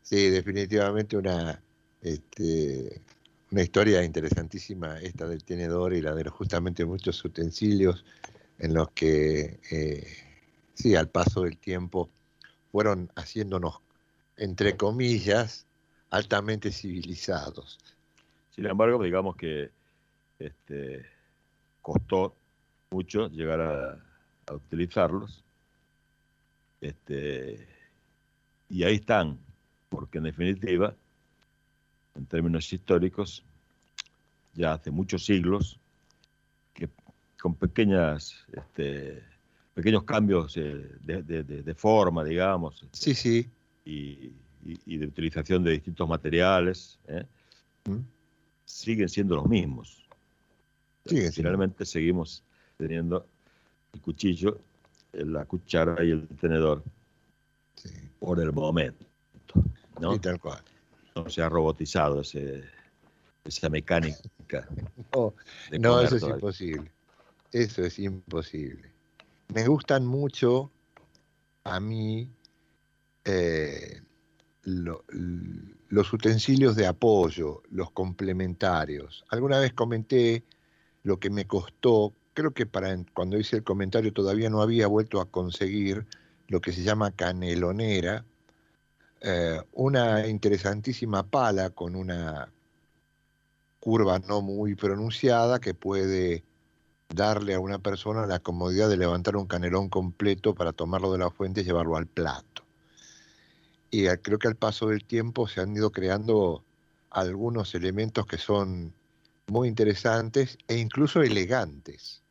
[0.04, 1.60] sí, definitivamente una,
[2.04, 3.02] este,
[3.50, 8.06] una historia interesantísima esta del tenedor y la de justamente muchos utensilios
[8.60, 10.08] en los que, eh,
[10.76, 12.12] sí, al paso del tiempo
[12.72, 13.80] fueron haciéndonos,
[14.38, 15.66] entre comillas,
[16.12, 17.80] altamente civilizados.
[18.60, 19.72] Sin embargo, digamos que
[20.38, 21.06] este,
[21.82, 22.36] costó
[22.92, 24.06] mucho llegar a,
[24.48, 25.46] a utilizarlos.
[26.82, 27.70] Este,
[28.68, 29.40] y ahí están,
[29.88, 30.94] porque en definitiva,
[32.16, 33.46] en términos históricos,
[34.56, 35.80] ya hace muchos siglos,
[36.74, 36.90] que
[37.42, 39.24] con pequeñas este,
[39.74, 43.50] pequeños cambios eh, de, de- de- de forma, digamos, Sí, sí.
[43.86, 44.34] y,
[44.66, 47.24] y- y de utilización de distintos materiales, ¿eh?
[47.86, 48.00] ¿Mm?
[48.70, 50.06] Siguen siendo los mismos.
[51.06, 51.50] Siguen siendo.
[51.50, 52.44] Finalmente seguimos
[52.78, 53.26] teniendo
[53.94, 54.60] el cuchillo,
[55.14, 56.84] la cuchara y el tenedor
[57.76, 57.90] sí.
[58.20, 59.06] por el momento.
[60.00, 60.14] ¿no?
[60.14, 60.62] Sí, tal cual.
[61.16, 62.64] no se ha robotizado ese,
[63.44, 64.20] esa mecánica.
[65.14, 65.34] No,
[65.80, 66.92] no, eso es imposible.
[67.52, 68.92] Eso es imposible.
[69.54, 70.72] Me gustan mucho
[71.64, 72.28] a mí
[73.26, 74.02] eh,
[74.64, 79.26] los utensilios de apoyo, los complementarios.
[79.30, 80.44] Alguna vez comenté
[81.04, 85.22] lo que me costó, creo que para cuando hice el comentario todavía no había vuelto
[85.22, 86.06] a conseguir
[86.48, 88.26] lo que se llama canelonera,
[89.22, 92.52] eh, una interesantísima pala con una
[93.80, 96.44] curva no muy pronunciada que puede
[97.10, 101.32] darle a una persona la comodidad de levantar un canelón completo para tomarlo de la
[101.32, 102.64] fuente y llevarlo al plato.
[103.92, 106.64] Y creo que al paso del tiempo se han ido creando
[107.10, 108.94] algunos elementos que son
[109.48, 112.22] muy interesantes e incluso elegantes.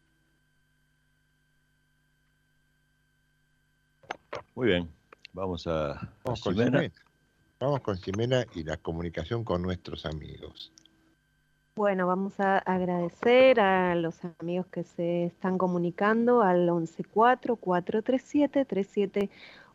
[4.55, 4.89] Muy bien,
[5.33, 6.79] vamos a, a Vamos con Ximena.
[6.81, 6.95] Ximena.
[7.61, 10.73] Vamos con Ximena y la comunicación con nuestros amigos.
[11.75, 16.67] Bueno, vamos a agradecer a los amigos que se están comunicando al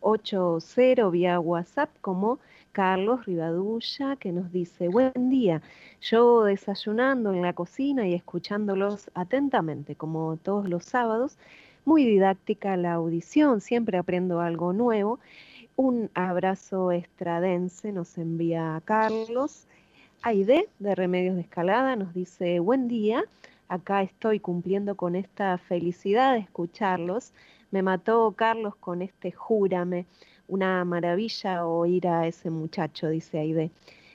[0.03, 2.39] 114-437-3780 vía WhatsApp, como
[2.71, 5.61] Carlos Rivadulla, que nos dice, buen día,
[6.01, 11.37] yo desayunando en la cocina y escuchándolos atentamente, como todos los sábados,
[11.85, 15.19] muy didáctica la audición, siempre aprendo algo nuevo.
[15.75, 19.67] Un abrazo estradense nos envía Carlos.
[20.21, 23.23] Aide de Remedios de Escalada nos dice, buen día,
[23.67, 27.33] acá estoy cumpliendo con esta felicidad de escucharlos.
[27.73, 30.05] Me mató Carlos con este júrame,
[30.47, 33.71] una maravilla oír a ese muchacho, dice Aide.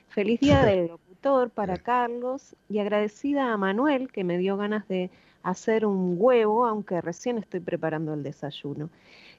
[0.06, 5.11] Feliz día del locutor para Carlos y agradecida a Manuel que me dio ganas de
[5.42, 8.90] hacer un huevo, aunque recién estoy preparando el desayuno.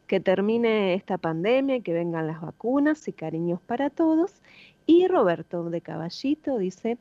[0.06, 4.42] Que termine esta pandemia y que vengan las vacunas y cariños para todos.
[4.86, 6.98] Y Roberto de Caballito dice,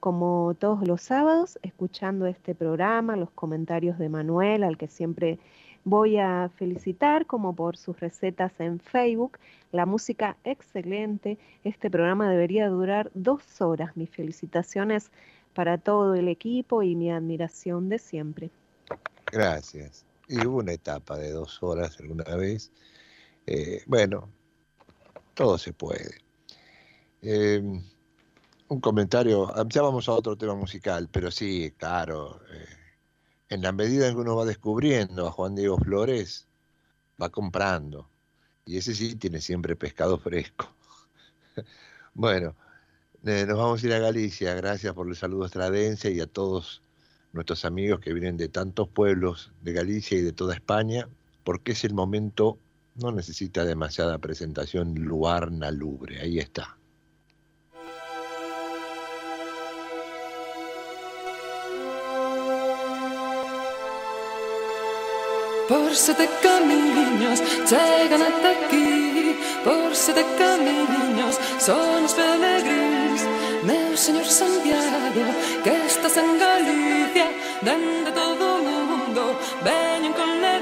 [0.00, 5.38] como todos los sábados, escuchando este programa, los comentarios de Manuel, al que siempre
[5.86, 9.38] voy a felicitar, como por sus recetas en Facebook,
[9.70, 11.38] la música excelente.
[11.62, 13.96] Este programa debería durar dos horas.
[13.96, 15.12] Mis felicitaciones
[15.54, 18.50] para todo el equipo y mi admiración de siempre.
[19.30, 20.04] Gracias.
[20.28, 22.72] Y hubo una etapa de dos horas alguna vez.
[23.46, 24.28] Eh, bueno,
[25.34, 26.18] todo se puede.
[27.22, 27.62] Eh,
[28.68, 32.66] un comentario, ah, ya vamos a otro tema musical, pero sí, claro, eh,
[33.48, 36.46] en la medida en que uno va descubriendo a Juan Diego Flores,
[37.20, 38.08] va comprando.
[38.64, 40.74] Y ese sí tiene siempre pescado fresco.
[42.14, 42.54] bueno,
[43.22, 44.54] nos vamos a ir a Galicia.
[44.54, 46.82] Gracias por el saludo estradense y a todos
[47.32, 51.08] nuestros amigos que vienen de tantos pueblos de Galicia y de toda España,
[51.44, 52.58] porque es el momento,
[52.94, 56.78] no necesita demasiada presentación, Luarna Lubre, ahí está.
[65.68, 69.36] Forse de camiños chegan ata aquí.
[69.64, 73.22] Forse de camiños son os pelegríns
[73.64, 75.24] Meu señor Santiago,
[75.64, 77.26] que estás en Galicia
[77.62, 79.22] Dende todo o mundo,
[79.64, 80.55] veñen con ele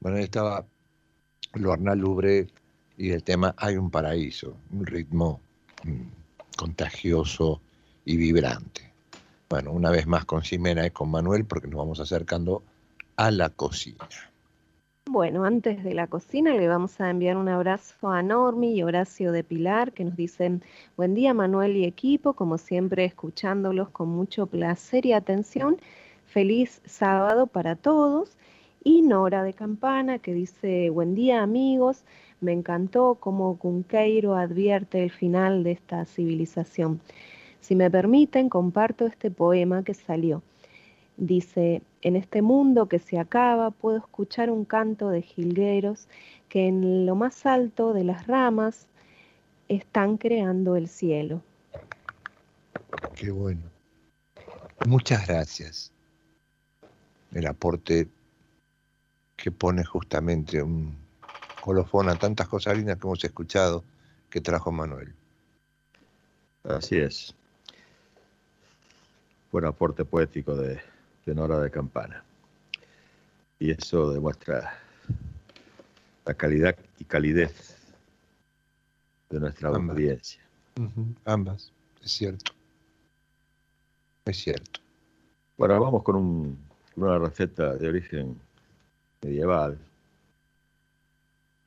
[0.00, 0.66] Bueno, ahí estaba
[1.54, 2.48] Lorna Lubre
[2.98, 5.40] y el tema Hay un paraíso, un ritmo
[5.82, 6.02] mm,
[6.56, 7.62] contagioso
[8.04, 8.83] y vibrante.
[9.54, 12.64] Bueno, una vez más con Ximena y con Manuel porque nos vamos acercando
[13.14, 14.08] a la cocina.
[15.06, 19.30] Bueno, antes de la cocina le vamos a enviar un abrazo a Normi y Horacio
[19.30, 20.64] de Pilar que nos dicen
[20.96, 25.76] buen día Manuel y equipo, como siempre escuchándolos con mucho placer y atención.
[26.26, 28.36] Feliz sábado para todos.
[28.82, 32.02] Y Nora de Campana que dice buen día amigos,
[32.40, 37.00] me encantó cómo Cunqueiro advierte el final de esta civilización.
[37.64, 40.42] Si me permiten, comparto este poema que salió.
[41.16, 46.06] Dice, en este mundo que se acaba puedo escuchar un canto de jilgueros
[46.50, 48.86] que en lo más alto de las ramas
[49.68, 51.40] están creando el cielo.
[53.16, 53.62] Qué bueno.
[54.86, 55.90] Muchas gracias.
[57.32, 58.08] El aporte
[59.36, 60.94] que pone justamente un
[61.62, 63.84] colofón a tantas cosas lindas que hemos escuchado
[64.28, 65.14] que trajo Manuel.
[66.64, 67.34] Así es
[69.54, 70.80] buen aporte poético de,
[71.26, 72.24] Nora de Campana.
[73.60, 74.80] Y eso demuestra
[76.26, 77.76] la calidad y calidez
[79.30, 80.42] de nuestra audiencia.
[81.24, 81.70] Ambas,
[82.02, 82.50] es cierto.
[84.24, 84.80] Es cierto.
[85.56, 86.58] Bueno, vamos con
[86.96, 88.36] una receta de origen
[89.22, 89.78] medieval.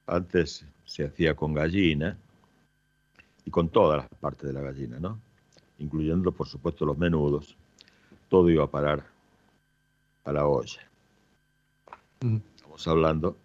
[0.08, 2.18] Antes se hacía con gallina
[3.46, 5.22] y con todas las partes de la gallina, ¿no?
[5.80, 7.56] Incluyendo, por supuesto, los menudos
[8.30, 9.06] todo iba a parar
[10.24, 10.82] a la olla.
[12.22, 12.38] Mm.
[12.56, 13.38] Estamos hablando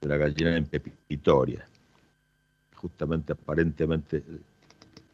[0.00, 1.66] de la gallina en pepitoria.
[2.74, 4.42] Justamente, aparentemente, el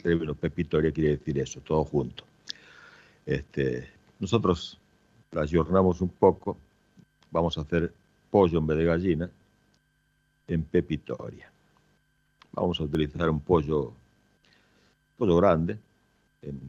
[0.03, 2.25] término pepitoria quiere decir eso, todo junto.
[3.25, 4.79] Este, nosotros
[5.33, 6.57] la ayornamos un poco,
[7.31, 7.93] vamos a hacer
[8.31, 9.31] pollo en vez de gallina
[10.47, 11.51] en pepitoria.
[12.53, 13.93] Vamos a utilizar un pollo,
[15.19, 15.79] pollo grande,
[16.43, 16.61] en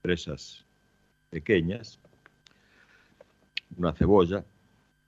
[0.00, 0.63] presas
[1.34, 1.98] pequeñas,
[3.76, 4.44] una cebolla,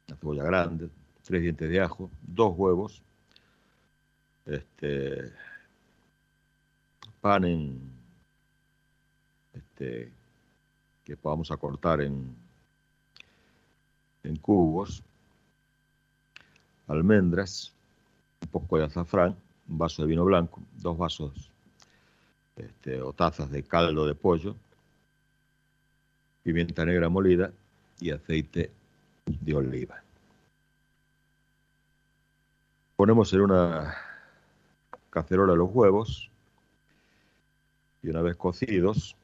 [0.08, 0.90] una cebolla grande,
[1.22, 3.00] tres dientes de ajo, dos huevos,
[4.44, 5.32] este,
[7.20, 7.80] pan en,
[9.54, 10.10] este,
[11.04, 12.34] que a cortar en,
[14.24, 15.04] en cubos,
[16.88, 17.72] almendras,
[18.42, 19.36] un poco de azafrán,
[19.68, 21.52] un vaso de vino blanco, dos vasos
[22.56, 24.56] este, o tazas de caldo de pollo,
[26.46, 27.50] pimienta negra molida
[27.98, 28.70] y aceite
[29.26, 30.00] de oliva.
[32.94, 33.96] Ponemos en una
[35.10, 36.30] cacerola los huevos
[38.00, 39.16] y una vez cocidos,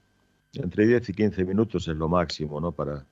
[0.55, 2.73] entre 10 y 15 minutos es lo máximo, ¿no?
[2.73, 3.05] Para,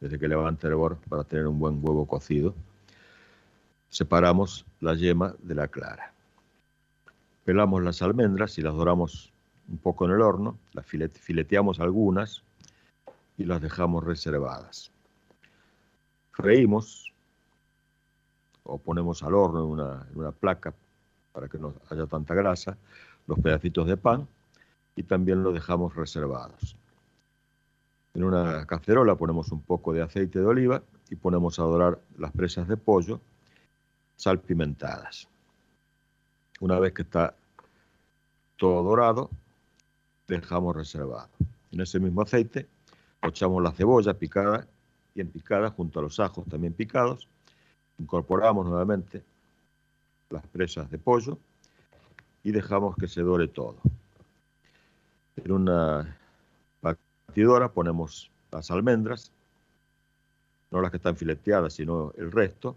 [0.00, 2.54] desde que levanta el hervor, para tener un buen huevo cocido.
[3.90, 6.14] Separamos la yema de la clara.
[7.44, 9.30] Pelamos las almendras y las doramos
[9.68, 12.44] un poco en el horno, las fileteamos algunas
[13.40, 14.92] y las dejamos reservadas.
[16.32, 17.10] Freímos
[18.64, 20.74] o ponemos al horno en una, placa
[21.32, 22.76] para que no haya tanta grasa
[23.26, 24.28] los pedacitos de pan
[24.94, 26.76] y también los dejamos reservados.
[28.12, 32.32] En una cacerola ponemos un poco de aceite de oliva y ponemos a dorar las
[32.32, 33.22] presas de pollo
[34.16, 35.28] salpimentadas.
[36.60, 37.34] Una vez que está
[38.58, 39.30] todo dorado,
[40.28, 41.30] dejamos reservado.
[41.72, 42.68] En ese mismo aceite
[43.22, 44.66] echamos la cebolla picada,
[45.14, 47.28] bien picada, junto a los ajos también picados.
[47.98, 49.22] Incorporamos nuevamente
[50.30, 51.38] las presas de pollo
[52.42, 53.76] y dejamos que se dore todo.
[55.36, 56.16] En una
[56.80, 59.32] batidora ponemos las almendras,
[60.70, 62.76] no las que están fileteadas, sino el resto,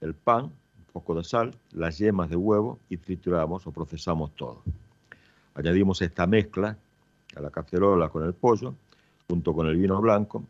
[0.00, 4.62] el pan, un poco de sal, las yemas de huevo y trituramos o procesamos todo.
[5.54, 6.76] Añadimos esta mezcla
[7.36, 8.74] a la cacerola con el pollo,
[9.30, 10.44] junto con el vino blanco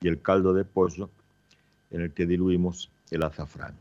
[0.00, 1.10] y el caldo de pollo
[1.90, 3.74] en el que diluimos el azafrán.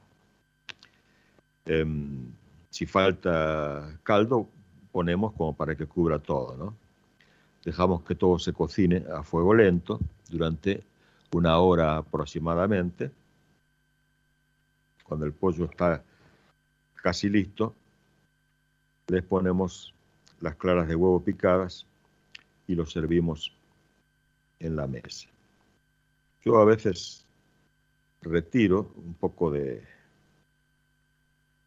[1.65, 2.27] Em,
[2.69, 4.49] si falta caldo,
[4.91, 6.75] ponemos como para que cubra todo, ¿no?
[7.63, 9.97] Dejamos que todo se cocine a fuego lento
[10.29, 10.83] durante
[11.31, 13.11] una hora aproximadamente.
[15.05, 16.03] Cuando el pollo está
[16.95, 17.73] casi listo,
[19.07, 19.93] les ponemos
[20.41, 21.85] las claras de huevo picadas
[22.67, 23.53] y lo servimos
[24.63, 25.27] en la mesa.
[26.43, 27.25] Yo a veces
[28.21, 29.83] retiro un poco de,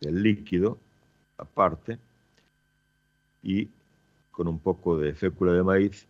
[0.00, 0.78] del líquido
[1.38, 1.98] aparte
[3.42, 3.68] y
[4.30, 6.06] con un poco de fécula de maíz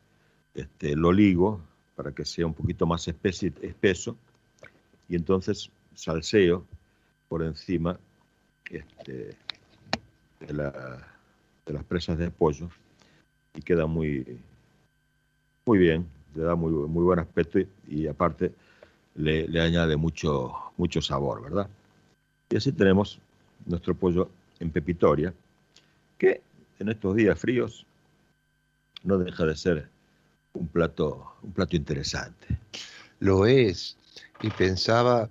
[0.54, 1.60] este, lo ligo
[1.94, 4.16] para que sea un poquito más espeso
[5.08, 6.64] y entonces salseo
[7.28, 7.98] por encima
[8.70, 9.36] este,
[10.40, 12.68] de, las presas de pollo
[13.54, 14.38] y queda muy,
[15.64, 16.06] muy bien,
[16.36, 17.58] le da muy, muy buen aspecto
[17.88, 18.52] y, aparte
[19.14, 21.68] le, le, añade mucho, mucho sabor, ¿verdad?
[22.50, 23.18] Y así tenemos
[23.64, 24.28] nuestro pollo
[24.60, 25.32] en pepitoria,
[26.18, 26.42] que
[26.78, 27.86] en estos días fríos
[29.02, 29.88] no deja de ser
[30.52, 32.58] un plato, un plato interesante.
[33.20, 33.96] Lo es.
[34.42, 35.30] Y pensaba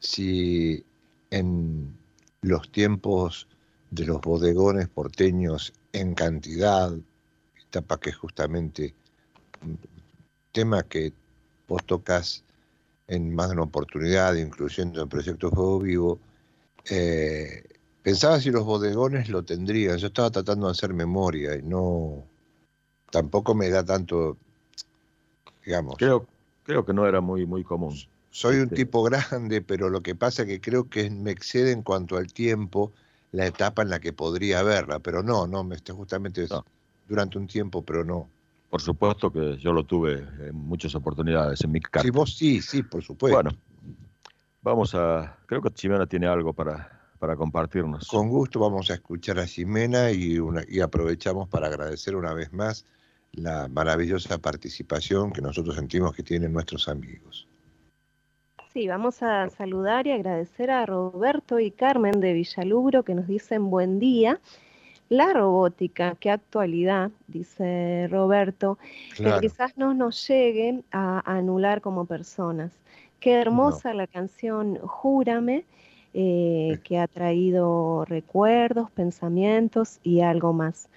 [0.00, 0.84] si
[1.30, 1.94] en
[2.42, 3.48] los tiempos
[3.90, 6.92] de los bodegones porteños en cantidad,
[7.68, 8.94] etapa que justamente
[10.52, 11.12] tema que
[11.66, 12.44] vos tocas
[13.06, 16.18] en más de una oportunidad, incluyendo el proyecto Juego Vivo,
[16.90, 17.64] eh,
[18.02, 19.98] pensaba si los bodegones lo tendrían.
[19.98, 22.24] Yo estaba tratando de hacer memoria y no,
[23.10, 24.36] tampoco me da tanto
[25.64, 25.96] digamos.
[25.98, 26.26] Creo,
[26.64, 27.94] creo que no era muy, muy común.
[28.30, 31.72] Soy un este tipo grande, pero lo que pasa es que creo que me excede
[31.72, 32.92] en cuanto al tiempo
[33.32, 36.46] la etapa en la que podría haberla, pero no, no, me está justamente
[37.06, 38.28] durante un tiempo, pero no.
[38.70, 42.04] Por supuesto que yo lo tuve en muchas oportunidades en mi casa.
[42.04, 43.34] Sí, vos sí, sí, por supuesto.
[43.34, 43.50] Bueno,
[44.62, 45.38] vamos a.
[45.46, 48.08] Creo que Ximena tiene algo para, para compartirnos.
[48.08, 50.38] Con gusto vamos a escuchar a Ximena y,
[50.68, 52.84] y aprovechamos para agradecer una vez más
[53.32, 57.46] la maravillosa participación que nosotros sentimos que tienen nuestros amigos.
[58.72, 63.70] Sí, vamos a saludar y agradecer a Roberto y Carmen de Villalubro que nos dicen
[63.70, 64.40] buen día.
[65.08, 68.78] La robótica, qué actualidad, dice Roberto,
[69.16, 72.72] que quizás no nos llegue a anular como personas.
[73.18, 75.64] Qué hermosa la canción Júrame,
[76.14, 80.88] eh, que ha traído recuerdos, pensamientos y algo más.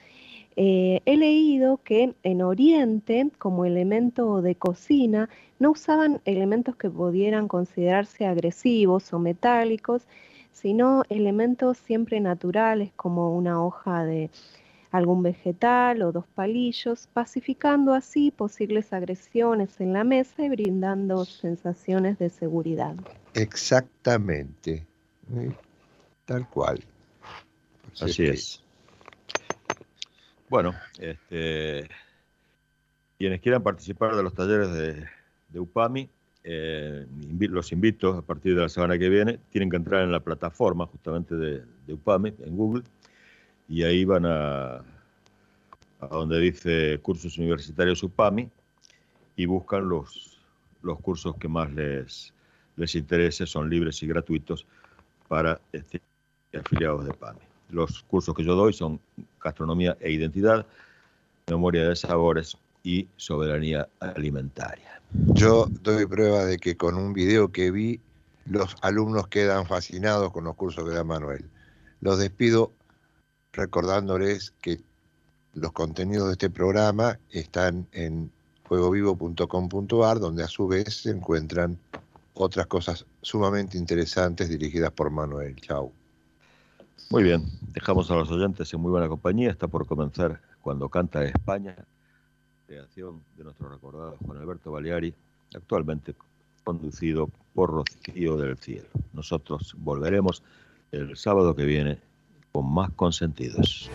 [0.55, 7.47] Eh, he leído que en Oriente, como elemento de cocina, no usaban elementos que pudieran
[7.47, 10.05] considerarse agresivos o metálicos,
[10.51, 14.29] sino elementos siempre naturales como una hoja de
[14.91, 22.19] algún vegetal o dos palillos, pacificando así posibles agresiones en la mesa y brindando sensaciones
[22.19, 22.95] de seguridad.
[23.33, 24.85] Exactamente,
[26.25, 26.83] tal cual.
[27.99, 28.61] Así es.
[30.49, 31.87] Bueno, este,
[33.17, 36.09] quienes quieran participar de los talleres de, UPAMI,
[36.43, 37.05] eh,
[37.39, 39.39] los invito a partir de la semana que viene.
[39.49, 42.83] Tienen que entrar en la plataforma justamente de, UPAMI, en Google,
[43.67, 44.81] y ahí van a,
[46.09, 48.49] donde dice cursos universitarios UPAMI
[49.35, 50.39] y buscan los,
[50.81, 52.33] los cursos que más les,
[52.75, 54.65] les interese, son libres y gratuitos
[55.27, 56.01] para este,
[56.57, 57.39] afiliados de UPAMI.
[57.69, 58.99] Los cursos que yo doy son
[59.41, 60.65] gastronomía e identidad,
[61.47, 65.01] memoria de sabores y soberanía alimentaria.
[65.33, 67.99] Yo doy prueba de que con un video que vi,
[68.45, 71.45] los alumnos quedan fascinados con los cursos que da Manuel.
[71.99, 72.71] Los despido
[73.53, 74.81] recordándoles que
[75.53, 78.31] los contenidos de este programa están en
[78.63, 81.77] fuegovivo.com.ar, donde a su vez se encuentran
[82.33, 85.55] otras cosas sumamente interesantes dirigidas por Manuel.
[85.57, 85.91] Chau.
[87.09, 89.51] Muy bien, dejamos a los oyentes en muy buena compañía.
[89.51, 91.75] Está por comenzar Cuando canta España,
[92.71, 95.13] creación de nuestro recordado Juan Alberto Baleari,
[95.53, 96.15] actualmente
[96.63, 98.87] conducido por Rocío del Cielo.
[99.11, 100.41] Nosotros volveremos
[100.93, 101.97] el sábado que viene
[102.53, 103.89] con más consentidos.